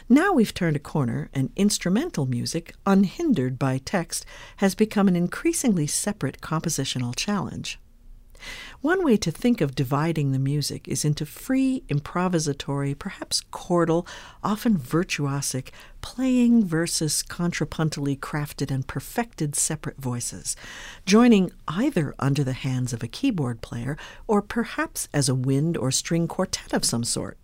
Now 0.08 0.32
we've 0.32 0.54
turned 0.54 0.76
a 0.76 0.80
corner, 0.80 1.28
and 1.34 1.50
instrumental 1.56 2.26
music, 2.26 2.74
unhindered 2.86 3.58
by 3.58 3.78
text, 3.78 4.24
has 4.58 4.74
become 4.74 5.08
an 5.08 5.16
increasingly 5.16 5.86
separate 5.86 6.40
compositional 6.40 7.14
challenge. 7.14 7.78
One 8.80 9.04
way 9.04 9.16
to 9.18 9.30
think 9.30 9.60
of 9.60 9.74
dividing 9.74 10.32
the 10.32 10.38
music 10.38 10.86
is 10.86 11.04
into 11.04 11.26
free, 11.26 11.82
improvisatory, 11.88 12.98
perhaps 12.98 13.42
chordal, 13.52 14.06
often 14.42 14.78
virtuosic, 14.78 15.70
playing 16.00 16.64
versus 16.64 17.22
contrapuntally 17.22 18.18
crafted 18.18 18.70
and 18.70 18.86
perfected 18.86 19.56
separate 19.56 20.00
voices, 20.00 20.56
joining 21.06 21.50
either 21.66 22.14
under 22.18 22.44
the 22.44 22.52
hands 22.52 22.92
of 22.92 23.02
a 23.02 23.08
keyboard 23.08 23.60
player 23.60 23.96
or 24.26 24.42
perhaps 24.42 25.08
as 25.12 25.28
a 25.28 25.34
wind 25.34 25.76
or 25.76 25.90
string 25.90 26.28
quartet 26.28 26.72
of 26.72 26.84
some 26.84 27.04
sort. 27.04 27.38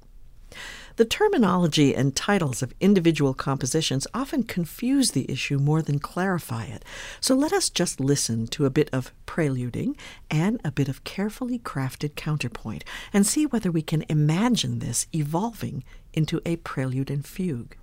The 0.97 1.05
terminology 1.05 1.93
and 1.93 2.15
titles 2.15 2.63
of 2.63 2.73
individual 2.79 3.35
compositions 3.35 4.07
often 4.15 4.45
confuse 4.45 5.11
the 5.11 5.29
issue 5.29 5.59
more 5.59 5.83
than 5.83 5.99
clarify 5.99 6.67
it, 6.67 6.85
so 7.21 7.35
let 7.35 7.53
us 7.53 7.69
just 7.69 7.99
listen 7.99 8.47
to 8.49 8.65
a 8.65 8.71
bit 8.71 8.91
of 8.93 9.13
preluding 9.27 9.97
and 10.31 10.61
a 10.65 10.71
bit 10.71 10.89
of 10.89 11.03
carefully 11.03 11.59
crafted 11.59 12.15
counterpoint 12.15 12.85
and 13.13 13.27
see 13.27 13.45
whether 13.45 13.73
we 13.73 13.83
can 13.83 14.05
imagine 14.09 14.79
this 14.79 15.09
evolving 15.13 15.83
into 16.13 16.41
a 16.47 16.57
prelude 16.57 17.11
and 17.11 17.27
fugue. 17.27 17.77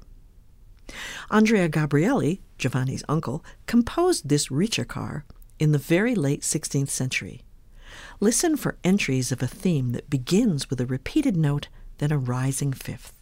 Andrea 1.30 1.68
Gabrielli, 1.68 2.40
Giovanni's 2.58 3.04
uncle, 3.10 3.44
composed 3.66 4.30
this 4.30 4.48
Ricercar 4.48 5.24
in 5.60 5.74
the 5.74 5.78
very 5.78 6.16
late 6.16 6.44
16th 6.44 6.90
century. 6.90 7.42
Listen 8.22 8.56
for 8.56 8.78
entries 8.86 9.34
of 9.34 9.44
a 9.44 9.48
theme 9.48 9.92
that 9.92 10.10
begins 10.10 10.70
with 10.70 10.80
a 10.80 10.86
repeated 10.86 11.36
note 11.36 11.68
then 12.02 12.12
a 12.12 12.18
rising 12.18 12.74
fifth. 12.74 13.14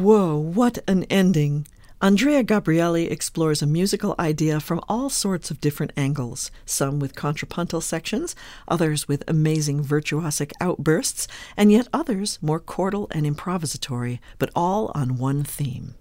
Whoa, 0.00 0.34
what 0.38 0.78
an 0.88 1.04
ending! 1.10 1.66
Andrea 2.00 2.42
Gabrielli 2.42 3.10
explores 3.10 3.60
a 3.60 3.66
musical 3.66 4.14
idea 4.18 4.58
from 4.58 4.80
all 4.88 5.10
sorts 5.10 5.50
of 5.50 5.60
different 5.60 5.92
angles, 5.94 6.50
some 6.64 6.98
with 6.98 7.14
contrapuntal 7.14 7.82
sections, 7.82 8.34
others 8.66 9.08
with 9.08 9.22
amazing 9.28 9.84
virtuosic 9.84 10.52
outbursts, 10.58 11.28
and 11.54 11.70
yet 11.70 11.86
others 11.92 12.38
more 12.40 12.60
chordal 12.60 13.08
and 13.10 13.26
improvisatory, 13.26 14.20
but 14.38 14.48
all 14.56 14.90
on 14.94 15.18
one 15.18 15.44
theme. 15.44 15.96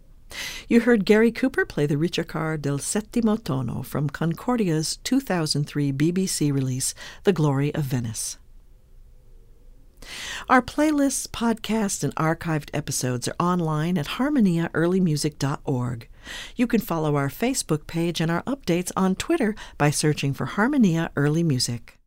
You 0.70 0.80
heard 0.80 1.04
Gary 1.04 1.34
Cooper 1.34 1.66
play 1.66 1.86
the 1.86 1.98
Ricercar 1.98 2.58
del 2.62 2.78
Settimo 2.78 3.44
Tono 3.44 3.82
from 3.82 4.10
Concordia's 4.10 4.96
2003 5.04 5.92
BBC 5.92 6.54
release, 6.54 6.96
The 7.26 7.34
Glory 7.34 7.76
of 7.76 7.84
Venice. 7.84 8.38
Our 10.48 10.62
playlists, 10.62 11.28
podcasts, 11.28 12.04
and 12.04 12.16
archived 12.16 12.70
episodes 12.74 13.28
are 13.28 13.36
online 13.40 13.98
at 13.98 14.08
harmoniaearlymusic.org. 14.08 16.10
You 16.56 16.68
can 16.68 16.82
follow 16.82 17.16
our 17.16 17.30
Facebook 17.30 17.88
page 17.88 18.22
and 18.22 18.32
our 18.32 18.44
updates 18.44 18.92
on 18.96 19.16
Twitter 19.16 19.56
by 19.78 19.92
searching 19.92 20.34
for 20.34 20.46
Harmonia 20.46 21.12
Early 21.16 21.44
Music. 21.44 21.98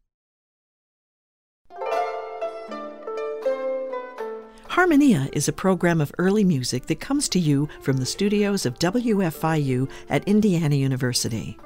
Harmonia 4.69 5.29
is 5.35 5.49
a 5.49 5.53
program 5.53 6.01
of 6.01 6.13
early 6.17 6.45
music 6.45 6.87
that 6.87 6.99
comes 6.99 7.29
to 7.29 7.39
you 7.39 7.69
from 7.83 7.99
the 7.99 8.07
studios 8.07 8.65
of 8.65 8.79
WFIU 8.79 9.91
at 10.09 10.27
Indiana 10.27 10.77
University. 10.77 11.59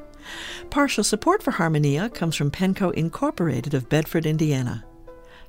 Partial 0.71 1.05
support 1.05 1.41
for 1.41 1.53
Harmonia 1.53 2.11
comes 2.11 2.35
from 2.35 2.51
Penco 2.51 2.93
Incorporated 2.95 3.75
of 3.75 3.89
Bedford, 3.89 4.27
Indiana. 4.27 4.85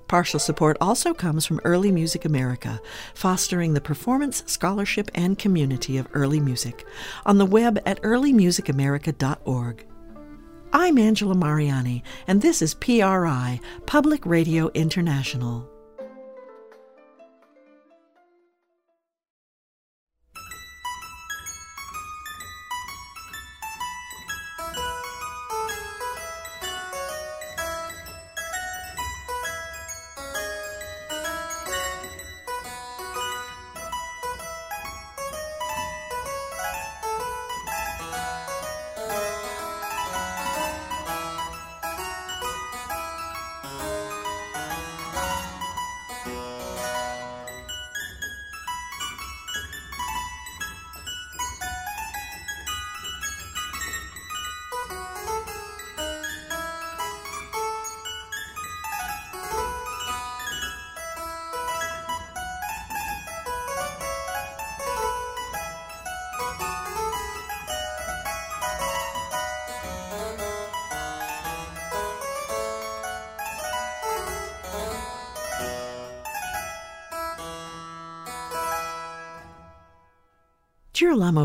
Partial 0.07 0.39
support 0.39 0.77
also 0.79 1.13
comes 1.13 1.45
from 1.45 1.59
Early 1.65 1.91
Music 1.91 2.23
America, 2.23 2.79
fostering 3.13 3.73
the 3.73 3.81
performance, 3.81 4.43
scholarship, 4.45 5.11
and 5.13 5.37
community 5.37 5.97
of 5.97 6.07
early 6.13 6.39
music, 6.39 6.85
on 7.25 7.37
the 7.37 7.45
web 7.45 7.79
at 7.85 8.01
earlymusicamerica.org. 8.03 9.85
I'm 10.71 10.97
Angela 10.97 11.35
Mariani, 11.35 12.03
and 12.27 12.41
this 12.41 12.61
is 12.61 12.73
PRI, 12.73 13.59
Public 13.85 14.25
Radio 14.25 14.69
International. 14.73 15.69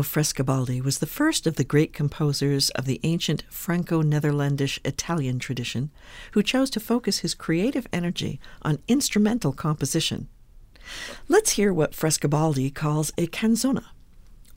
Frescobaldi 0.03 0.81
was 0.81 0.99
the 0.99 1.05
first 1.05 1.47
of 1.47 1.55
the 1.55 1.63
great 1.63 1.93
composers 1.93 2.69
of 2.71 2.85
the 2.85 2.99
ancient 3.03 3.43
Franco 3.49 4.01
Netherlandish 4.01 4.79
Italian 4.85 5.39
tradition 5.39 5.91
who 6.31 6.43
chose 6.43 6.69
to 6.71 6.79
focus 6.79 7.19
his 7.19 7.33
creative 7.33 7.87
energy 7.91 8.39
on 8.61 8.79
instrumental 8.87 9.53
composition. 9.53 10.27
Let's 11.27 11.51
hear 11.51 11.73
what 11.73 11.93
Frescobaldi 11.93 12.73
calls 12.73 13.11
a 13.17 13.27
canzona. 13.27 13.85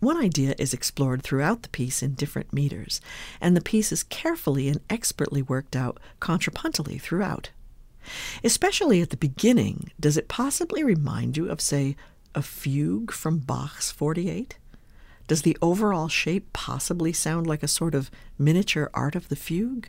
One 0.01 0.19
idea 0.19 0.55
is 0.59 0.75
explored 0.75 1.23
throughout 1.23 1.63
the 1.63 1.71
piece 1.71 2.03
in 2.03 2.15
different 2.15 2.53
meters, 2.53 3.01
and 3.41 3.57
the 3.57 3.63
piece 3.63 3.93
is 3.93 4.03
carefully 4.03 4.69
and 4.69 4.81
expertly 4.91 5.41
worked 5.41 5.75
out 5.75 5.99
contrapuntally 6.21 7.01
throughout. 7.01 7.51
Especially 8.45 9.01
at 9.01 9.11
the 9.11 9.17
beginning, 9.17 9.91
does 9.99 10.17
it 10.17 10.29
possibly 10.29 10.85
remind 10.85 11.37
you 11.37 11.51
of, 11.51 11.61
say, 11.61 11.97
a 12.35 12.43
fugue 12.43 13.11
from 13.11 13.39
Bach's 13.39 13.91
48? 13.91 14.59
Does 15.27 15.43
the 15.43 15.57
overall 15.61 16.09
shape 16.09 16.53
possibly 16.53 17.12
sound 17.12 17.47
like 17.47 17.62
a 17.62 17.69
sort 17.69 17.95
of 17.95 18.11
miniature 18.39 18.91
art 18.95 19.17
of 19.17 19.29
the 19.29 19.37
fugue? 19.37 19.89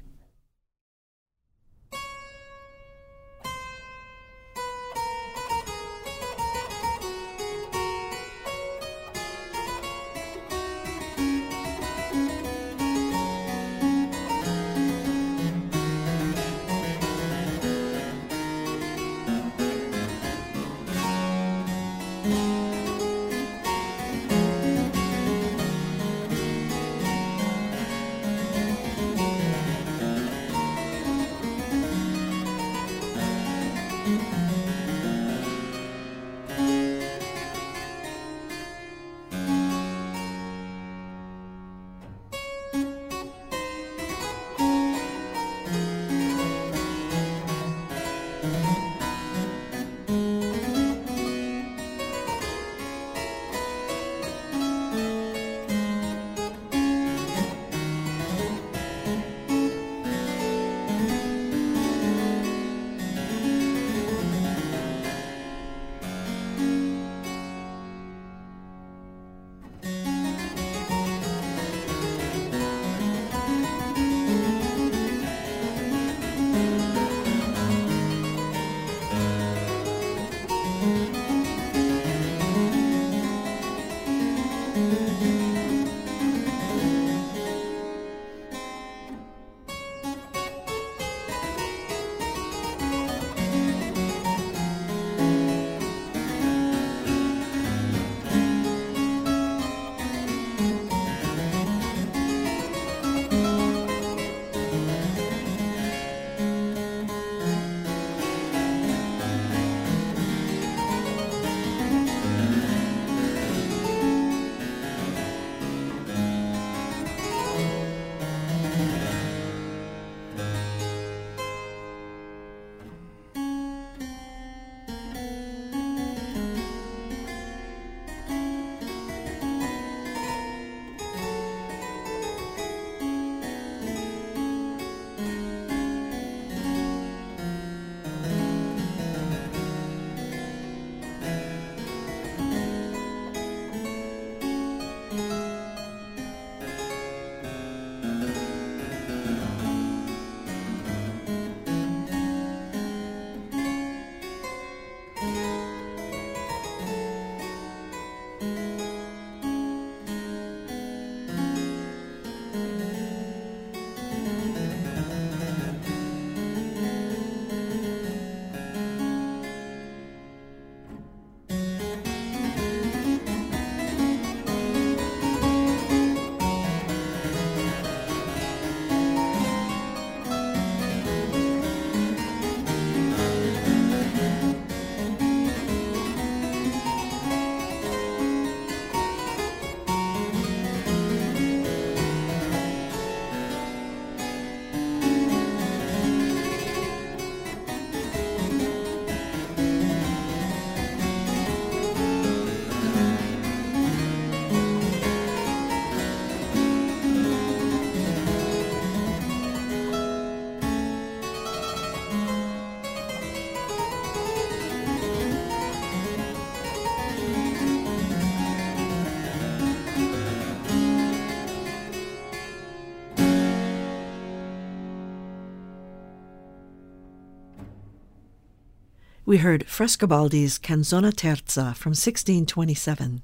We 229.27 229.39
heard 229.39 229.67
Frescobaldi's 229.67 230.57
Canzona 230.57 231.13
Terza 231.13 231.73
from 231.73 231.89
1627. 231.89 233.21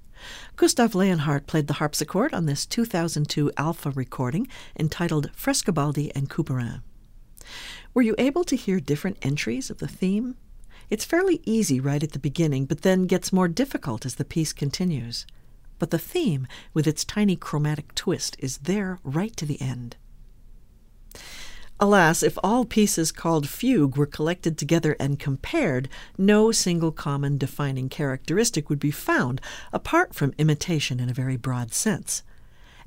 Gustav 0.57 0.95
Leonhardt 0.95 1.47
played 1.47 1.67
the 1.67 1.75
harpsichord 1.75 2.33
on 2.33 2.45
this 2.45 2.65
2002 2.65 3.53
Alpha 3.55 3.89
recording 3.89 4.49
entitled 4.77 5.31
Frescobaldi 5.31 6.11
and 6.13 6.29
Couperin. 6.29 6.81
Were 7.93 8.01
you 8.01 8.15
able 8.17 8.43
to 8.43 8.57
hear 8.57 8.81
different 8.81 9.17
entries 9.21 9.69
of 9.69 9.77
the 9.77 9.87
theme? 9.87 10.35
It's 10.89 11.05
fairly 11.05 11.39
easy 11.45 11.79
right 11.79 12.03
at 12.03 12.11
the 12.11 12.19
beginning, 12.19 12.65
but 12.65 12.81
then 12.81 13.07
gets 13.07 13.31
more 13.31 13.47
difficult 13.47 14.05
as 14.05 14.15
the 14.15 14.25
piece 14.25 14.51
continues. 14.51 15.25
But 15.79 15.91
the 15.91 15.97
theme, 15.97 16.47
with 16.73 16.85
its 16.85 17.05
tiny 17.05 17.37
chromatic 17.37 17.95
twist, 17.95 18.35
is 18.39 18.57
there 18.57 18.99
right 19.05 19.33
to 19.37 19.45
the 19.45 19.61
end. 19.61 19.95
Alas, 21.83 22.23
if 22.23 22.37
all 22.41 22.63
pieces 22.63 23.11
called 23.11 23.49
fugue 23.49 23.97
were 23.97 24.05
collected 24.05 24.57
together 24.57 24.95
and 25.01 25.19
compared, 25.19 25.89
no 26.17 26.49
single 26.49 26.93
common 26.93 27.37
defining 27.37 27.89
characteristic 27.89 28.69
would 28.69 28.79
be 28.79 28.89
found, 28.89 29.41
apart 29.73 30.15
from 30.15 30.33
imitation 30.37 31.01
in 31.01 31.09
a 31.09 31.13
very 31.13 31.35
broad 31.35 31.73
sense. 31.73 32.23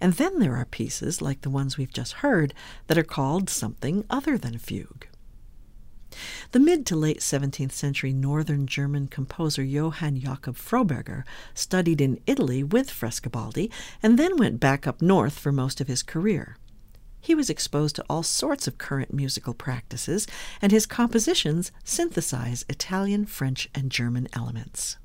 And 0.01 0.15
then 0.15 0.39
there 0.39 0.57
are 0.57 0.65
pieces, 0.65 1.21
like 1.21 1.43
the 1.43 1.51
ones 1.51 1.77
we've 1.77 1.93
just 1.93 2.25
heard, 2.25 2.55
that 2.87 2.97
are 2.97 3.03
called 3.03 3.51
something 3.51 4.07
other 4.09 4.39
than 4.39 4.57
fugue. 4.57 5.07
The 6.53 6.59
mid 6.59 6.87
to 6.87 6.97
late 6.97 7.21
17th 7.21 7.73
century 7.73 8.15
northern 8.15 8.67
German 8.67 9.09
composer 9.09 9.63
Johann 9.63 10.19
Jakob 10.19 10.57
Froberger 10.57 11.25
studied 11.53 12.01
in 12.01 12.19
Italy 12.27 12.63
with 12.63 12.89
Frescobaldi 12.89 13.71
and 14.03 14.19
then 14.19 14.39
went 14.39 14.59
back 14.59 14.87
up 14.87 15.03
north 15.03 15.39
for 15.39 15.53
most 15.53 15.83
of 15.83 15.87
his 15.87 16.03
career. 16.03 16.57
He 17.27 17.35
was 17.35 17.51
exposed 17.51 17.97
to 17.97 18.05
all 18.09 18.23
sorts 18.23 18.69
of 18.69 18.79
current 18.79 19.13
musical 19.13 19.53
practices, 19.53 20.29
and 20.63 20.71
his 20.71 20.87
compositions 20.87 21.73
synthesize 21.83 22.65
Italian, 22.69 23.27
French, 23.27 23.69
and 23.75 23.91
German 23.91 24.29
elements. 24.33 24.97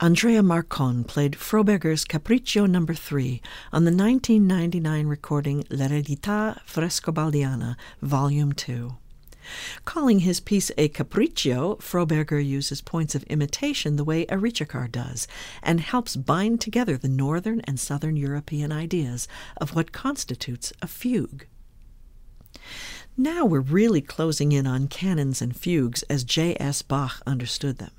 Andrea 0.00 0.42
Marcon 0.42 1.04
played 1.04 1.32
Froberger's 1.32 2.04
Capriccio 2.04 2.70
No. 2.70 2.86
3 2.86 3.42
on 3.72 3.84
the 3.84 3.90
1999 3.90 5.08
recording 5.08 5.64
L'eredità 5.70 6.60
frescobaldiana, 6.64 7.74
Volume 8.00 8.52
2. 8.52 8.96
Calling 9.84 10.20
his 10.20 10.38
piece 10.38 10.70
a 10.78 10.88
capriccio, 10.88 11.80
Froberger 11.80 12.38
uses 12.38 12.80
points 12.80 13.16
of 13.16 13.24
imitation 13.24 13.96
the 13.96 14.04
way 14.04 14.22
a 14.26 14.36
ricercar 14.36 14.88
does, 14.88 15.26
and 15.64 15.80
helps 15.80 16.14
bind 16.14 16.60
together 16.60 16.96
the 16.96 17.08
northern 17.08 17.60
and 17.62 17.80
southern 17.80 18.16
European 18.16 18.70
ideas 18.70 19.26
of 19.56 19.74
what 19.74 19.90
constitutes 19.90 20.72
a 20.80 20.86
fugue. 20.86 21.44
Now 23.16 23.44
we're 23.44 23.58
really 23.58 24.00
closing 24.00 24.52
in 24.52 24.64
on 24.64 24.86
canons 24.86 25.42
and 25.42 25.56
fugues 25.56 26.04
as 26.04 26.22
J.S. 26.22 26.82
Bach 26.82 27.20
understood 27.26 27.78
them. 27.78 27.90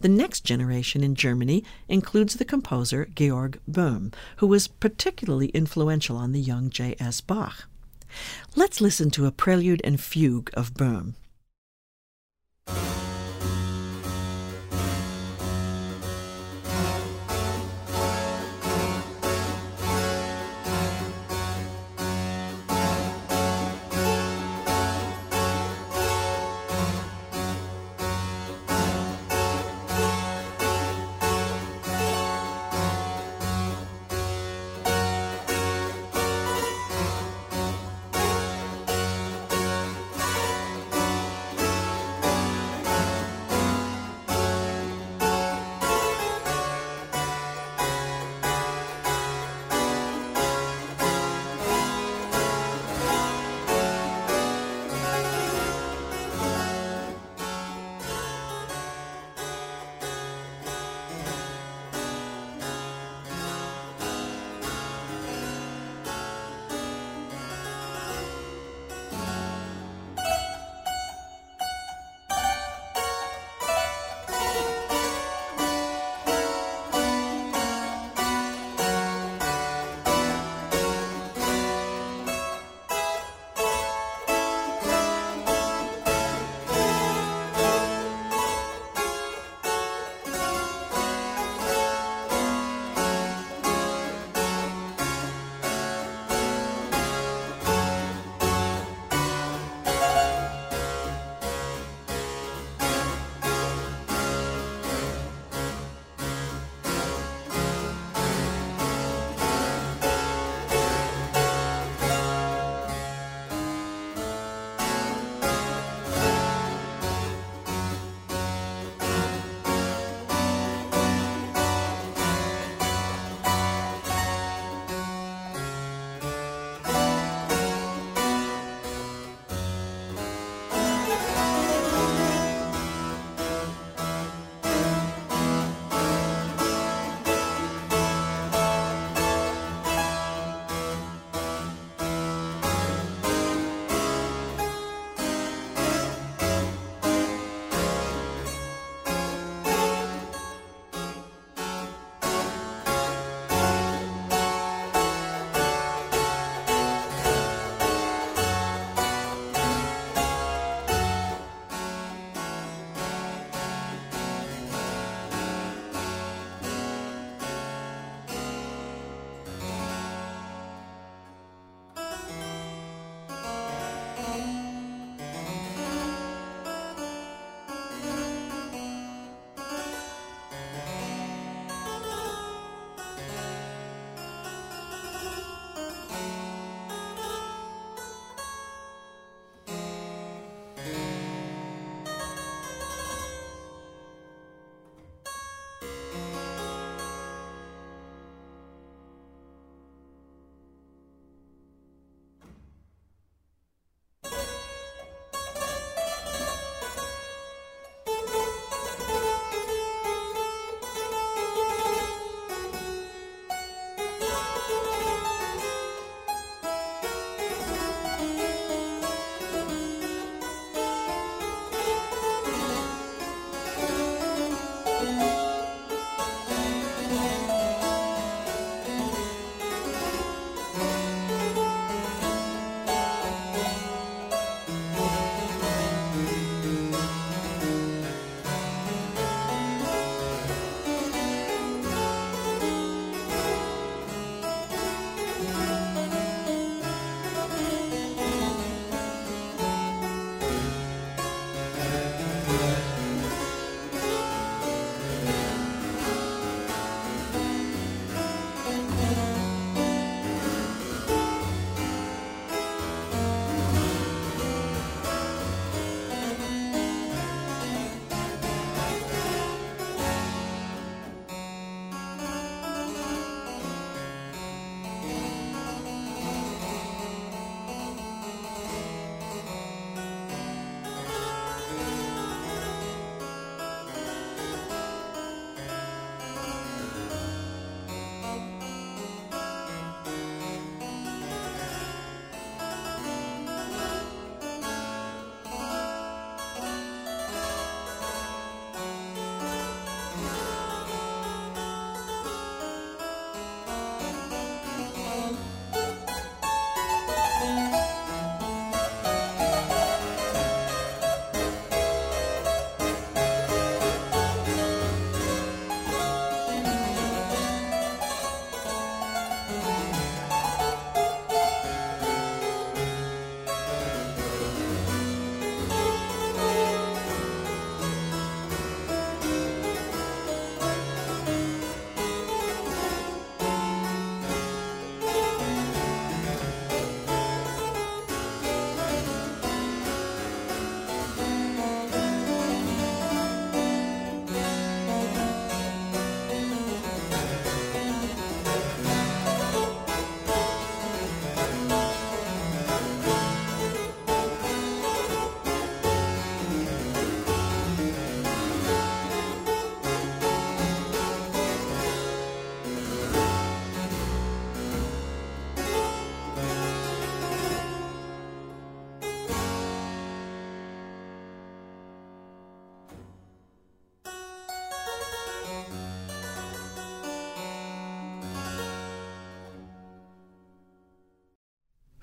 The 0.00 0.08
next 0.08 0.44
generation 0.44 1.02
in 1.02 1.14
Germany 1.14 1.64
includes 1.88 2.34
the 2.34 2.44
composer 2.44 3.06
Georg 3.06 3.60
Böhm, 3.68 4.12
who 4.36 4.46
was 4.46 4.68
particularly 4.68 5.48
influential 5.48 6.16
on 6.16 6.32
the 6.32 6.40
young 6.40 6.70
J.S. 6.70 7.20
Bach. 7.20 7.68
Let's 8.54 8.80
listen 8.80 9.10
to 9.10 9.26
a 9.26 9.32
prelude 9.32 9.80
and 9.84 10.00
fugue 10.00 10.50
of 10.54 10.74
Böhm. 10.74 11.14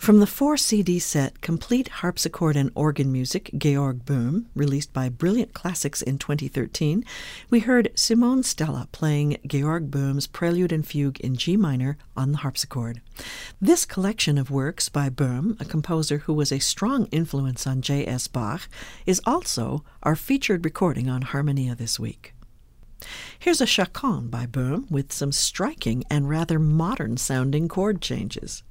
From 0.06 0.20
the 0.20 0.28
four 0.28 0.56
CD 0.56 0.99
set 0.99 1.41
Complete 1.41 1.88
Harpsichord 1.88 2.56
and 2.56 2.70
Organ 2.76 3.12
Music, 3.12 3.49
Georg 3.58 4.06
Böhm, 4.06 4.45
released 4.53 4.93
by 4.93 5.10
Brilliant 5.10 5.56
Classics 5.56 6.03
in 6.03 6.20
2013, 6.20 7.03
we 7.49 7.62
heard 7.62 7.89
Simone 7.95 8.43
Stella 8.43 8.88
playing 8.91 9.38
Georg 9.47 9.89
Böhm's 9.89 10.28
Prelude 10.28 10.72
and 10.72 10.86
Fugue 10.86 11.20
in 11.22 11.36
G 11.36 11.58
minor 11.58 11.97
on 12.16 12.34
the 12.34 12.38
harpsichord. 12.38 13.01
This 13.60 13.84
collection 13.84 14.38
of 14.38 14.51
works 14.51 14.89
by 14.89 15.10
Böhm, 15.10 15.60
a 15.60 15.66
composer 15.66 16.20
who 16.20 16.36
was 16.36 16.51
a 16.51 16.60
strong 16.60 17.08
influence 17.08 17.66
on 17.66 17.82
J.S. 17.82 18.28
Bach, 18.28 18.70
is 19.08 19.20
also 19.26 19.84
our 20.03 20.16
featured 20.16 20.66
recording 20.66 21.10
on 21.10 21.24
Harmonia 21.24 21.74
this 21.74 21.99
week. 21.99 22.36
Here's 23.39 23.60
a 23.60 23.66
chaconne 23.66 24.28
by 24.28 24.45
Böhm 24.45 24.88
with 24.91 25.12
some 25.12 25.32
striking 25.32 26.03
and 26.12 26.30
rather 26.30 26.60
modern 26.60 27.18
sounding 27.18 27.68
chord 27.68 28.03
changes. 28.03 28.62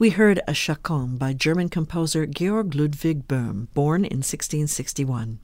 We 0.00 0.08
heard 0.08 0.40
a 0.48 0.54
chaconne 0.54 1.18
by 1.18 1.34
German 1.34 1.68
composer 1.68 2.24
Georg 2.24 2.74
Ludwig 2.74 3.28
Böhm, 3.28 3.66
born 3.74 4.06
in 4.06 4.20
1661. 4.24 5.40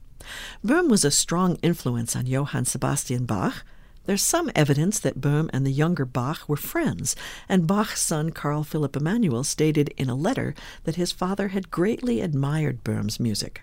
Böhm 0.64 0.88
was 0.88 1.04
a 1.04 1.10
strong 1.10 1.56
influence 1.56 2.16
on 2.16 2.24
Johann 2.24 2.64
Sebastian 2.64 3.26
Bach. 3.26 3.66
There's 4.06 4.22
some 4.22 4.50
evidence 4.54 4.98
that 5.00 5.20
Böhm 5.20 5.50
and 5.52 5.66
the 5.66 5.70
younger 5.70 6.06
Bach 6.06 6.48
were 6.48 6.56
friends, 6.56 7.14
and 7.50 7.66
Bach's 7.66 8.00
son 8.00 8.30
Carl 8.30 8.64
Philipp 8.64 8.96
Emanuel 8.96 9.44
stated 9.44 9.92
in 9.98 10.08
a 10.08 10.14
letter 10.14 10.54
that 10.84 10.96
his 10.96 11.12
father 11.12 11.48
had 11.48 11.70
greatly 11.70 12.22
admired 12.22 12.82
Böhm's 12.82 13.20
music. 13.20 13.60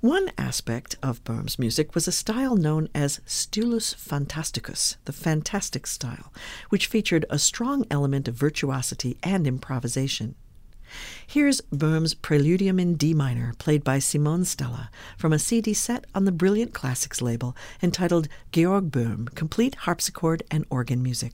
One 0.00 0.30
aspect 0.36 0.96
of 1.02 1.24
Böhm's 1.24 1.58
music 1.58 1.94
was 1.94 2.08
a 2.08 2.12
style 2.12 2.56
known 2.56 2.88
as 2.94 3.20
Stylus 3.26 3.94
Fantasticus, 3.94 4.96
the 5.04 5.12
fantastic 5.12 5.86
style, 5.86 6.32
which 6.68 6.86
featured 6.86 7.24
a 7.30 7.38
strong 7.38 7.84
element 7.90 8.28
of 8.28 8.34
virtuosity 8.34 9.16
and 9.22 9.46
improvisation. 9.46 10.34
Here's 11.26 11.60
Böhm's 11.72 12.14
Preludium 12.14 12.80
in 12.80 12.94
D 12.94 13.14
minor, 13.14 13.54
played 13.58 13.82
by 13.82 13.98
Simone 13.98 14.44
Stella, 14.44 14.90
from 15.16 15.32
a 15.32 15.38
CD 15.38 15.72
set 15.74 16.04
on 16.14 16.24
the 16.24 16.32
Brilliant 16.32 16.72
Classics 16.72 17.22
label 17.22 17.56
entitled 17.82 18.28
Georg 18.52 18.90
Böhm 18.90 19.34
Complete 19.34 19.74
Harpsichord 19.76 20.42
and 20.50 20.64
Organ 20.70 21.02
Music. 21.02 21.32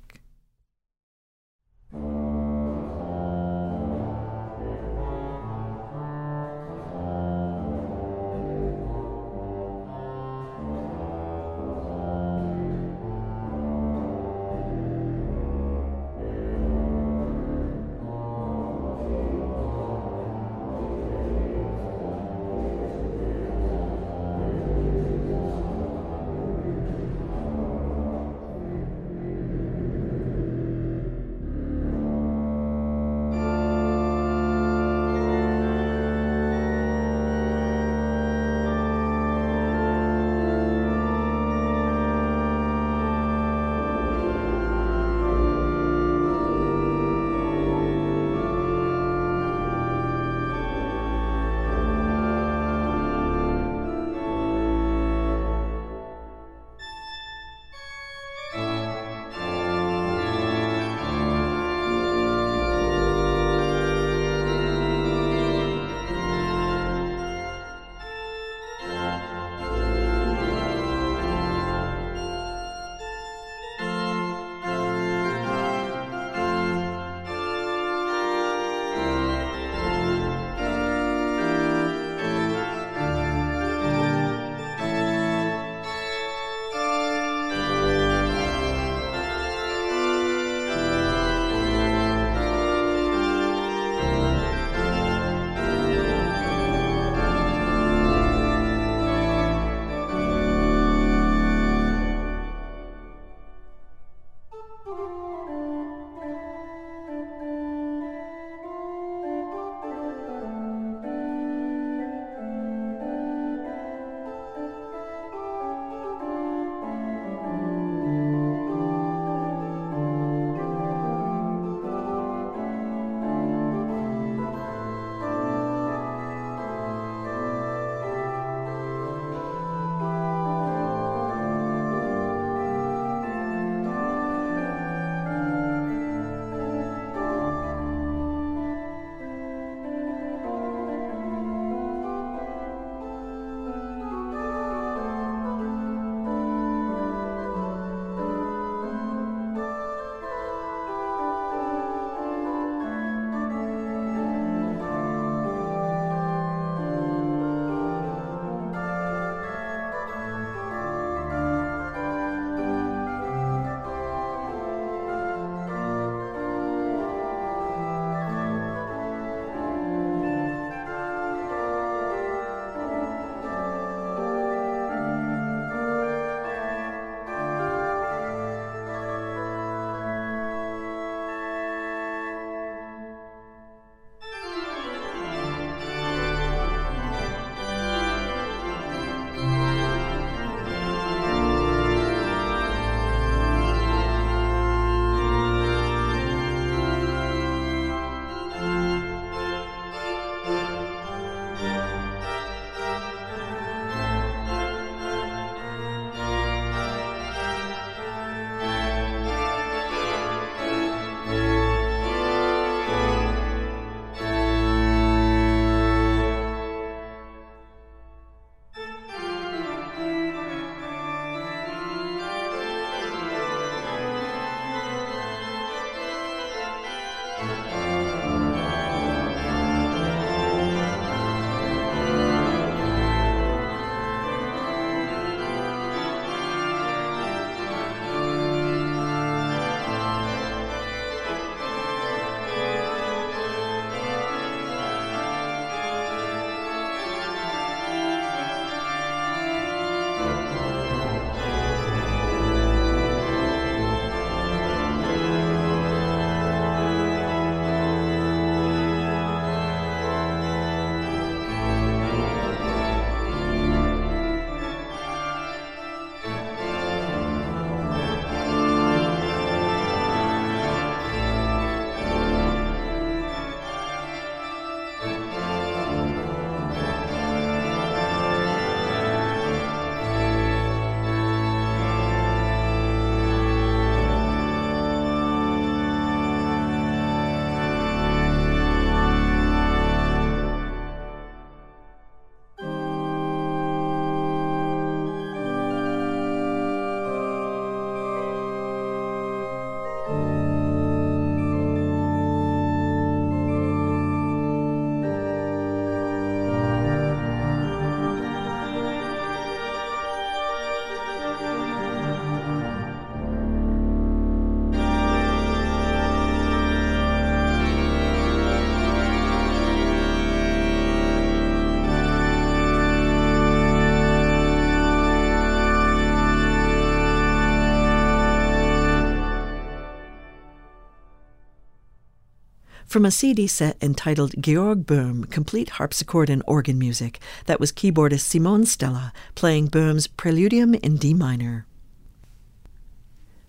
From 332.90 333.06
a 333.06 333.10
CD 333.12 333.46
set 333.46 333.76
entitled 333.80 334.34
Georg 334.42 334.84
Böhm 334.84 335.30
Complete 335.30 335.70
Harpsichord 335.70 336.28
and 336.28 336.42
Organ 336.44 336.76
Music 336.76 337.20
that 337.46 337.60
was 337.60 337.70
keyboardist 337.70 338.22
Simone 338.22 338.66
Stella 338.66 339.12
playing 339.36 339.68
Böhm's 339.68 340.08
Preludium 340.08 340.76
in 340.80 340.96
D 340.96 341.14
minor. 341.14 341.68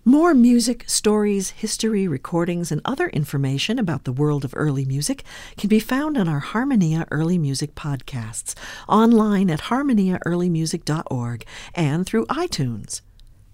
More 0.04 0.32
music, 0.32 0.84
stories, 0.86 1.50
history, 1.50 2.06
recordings, 2.06 2.70
and 2.70 2.80
other 2.84 3.08
information 3.08 3.80
about 3.80 4.04
the 4.04 4.12
world 4.12 4.44
of 4.44 4.54
early 4.56 4.84
music 4.84 5.24
can 5.56 5.68
be 5.68 5.80
found 5.80 6.16
on 6.16 6.28
our 6.28 6.38
Harmonia 6.38 7.08
Early 7.10 7.36
Music 7.36 7.74
podcasts, 7.74 8.54
online 8.88 9.50
at 9.50 9.62
harmoniaearlymusic.org, 9.62 11.44
and 11.74 12.06
through 12.06 12.26
iTunes. 12.26 13.00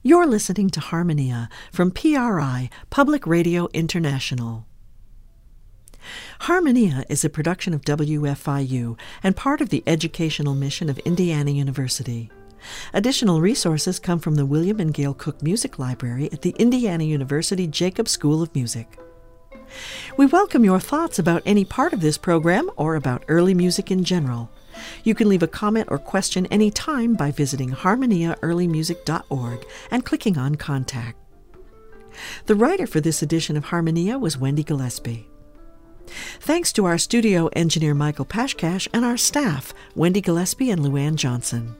You're 0.03 0.26
listening 0.26 0.68
to 0.70 0.80
Harmonia 0.80 1.49
from 1.72 1.93
PRI, 1.93 2.68
Public 2.91 3.26
Radio 3.26 3.68
International. 3.72 4.68
Harmonia 6.41 7.05
is 7.09 7.24
a 7.24 7.30
production 7.30 7.74
of 7.74 7.82
WFIU 7.82 8.97
and 9.22 9.36
part 9.36 9.61
of 9.61 9.70
the 9.70 9.82
educational 9.86 10.55
mission 10.55 10.89
of 10.89 10.99
Indiana 11.01 11.51
University. 11.51 12.30
Additional 12.95 13.41
resources 13.41 13.99
come 13.99 14.20
from 14.20 14.36
the 14.36 14.47
William 14.47 14.78
and 14.78 14.95
Gail 14.95 15.14
Cook 15.14 15.43
Music 15.43 15.78
Library 15.80 16.30
at 16.32 16.43
the 16.43 16.55
Indiana 16.59 17.03
University 17.05 17.66
Jacobs 17.66 18.12
School 18.12 18.41
of 18.41 18.55
Music. 18.55 18.99
We 20.16 20.26
welcome 20.26 20.64
your 20.64 20.80
thoughts 20.80 21.18
about 21.18 21.43
any 21.45 21.64
part 21.64 21.93
of 21.93 22.01
this 22.01 22.16
program 22.16 22.70
or 22.76 22.95
about 22.95 23.24
early 23.28 23.53
music 23.53 23.91
in 23.91 24.05
general. 24.05 24.49
You 25.03 25.16
can 25.16 25.28
leave 25.28 25.43
a 25.43 25.49
comment 25.49 25.89
or 25.91 25.99
question 25.99 26.47
anytime 26.47 27.14
by 27.14 27.32
visiting 27.32 27.70
harmoniaearlymusic.org 27.70 29.66
and 29.91 30.05
clicking 30.05 30.39
on 30.39 30.55
Contact. 30.55 31.18
The 32.47 32.55
writer 32.55 32.86
for 32.86 33.01
this 33.01 33.22
edition 33.22 33.57
of 33.57 33.66
Harmonia 33.66 34.18
was 34.18 34.39
Wendy 34.39 34.62
Gillespie. 34.62 35.28
Thanks 36.40 36.72
to 36.72 36.84
our 36.84 36.98
studio 36.98 37.48
engineer 37.48 37.94
Michael 37.94 38.24
Pashkash 38.24 38.88
and 38.92 39.04
our 39.04 39.16
staff, 39.16 39.72
Wendy 39.94 40.20
Gillespie 40.20 40.70
and 40.70 40.82
Luann 40.82 41.16
Johnson. 41.16 41.76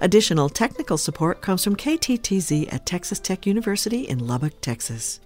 Additional 0.00 0.48
technical 0.48 0.98
support 0.98 1.40
comes 1.40 1.64
from 1.64 1.76
KTTZ 1.76 2.72
at 2.72 2.86
Texas 2.86 3.18
Tech 3.18 3.46
University 3.46 4.02
in 4.02 4.26
Lubbock, 4.26 4.60
Texas. 4.60 5.20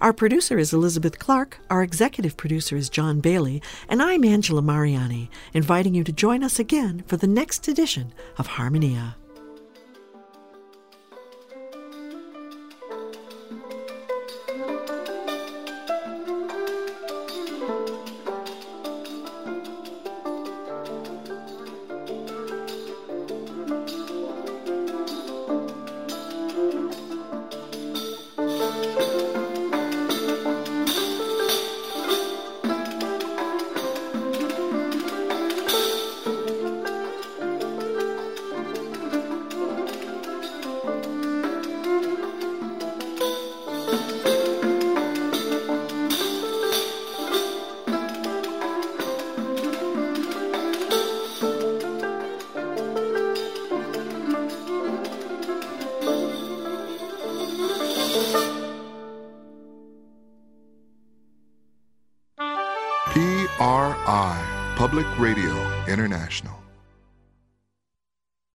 Our 0.00 0.12
producer 0.12 0.58
is 0.58 0.72
Elizabeth 0.72 1.18
Clark, 1.18 1.58
our 1.70 1.82
executive 1.82 2.36
producer 2.36 2.76
is 2.76 2.88
John 2.88 3.20
Bailey, 3.20 3.62
and 3.88 4.02
I'm 4.02 4.24
Angela 4.24 4.62
Mariani, 4.62 5.30
inviting 5.54 5.94
you 5.94 6.04
to 6.04 6.12
join 6.12 6.44
us 6.44 6.58
again 6.58 7.02
for 7.06 7.16
the 7.16 7.26
next 7.26 7.66
edition 7.68 8.12
of 8.38 8.46
Harmonia. 8.46 9.16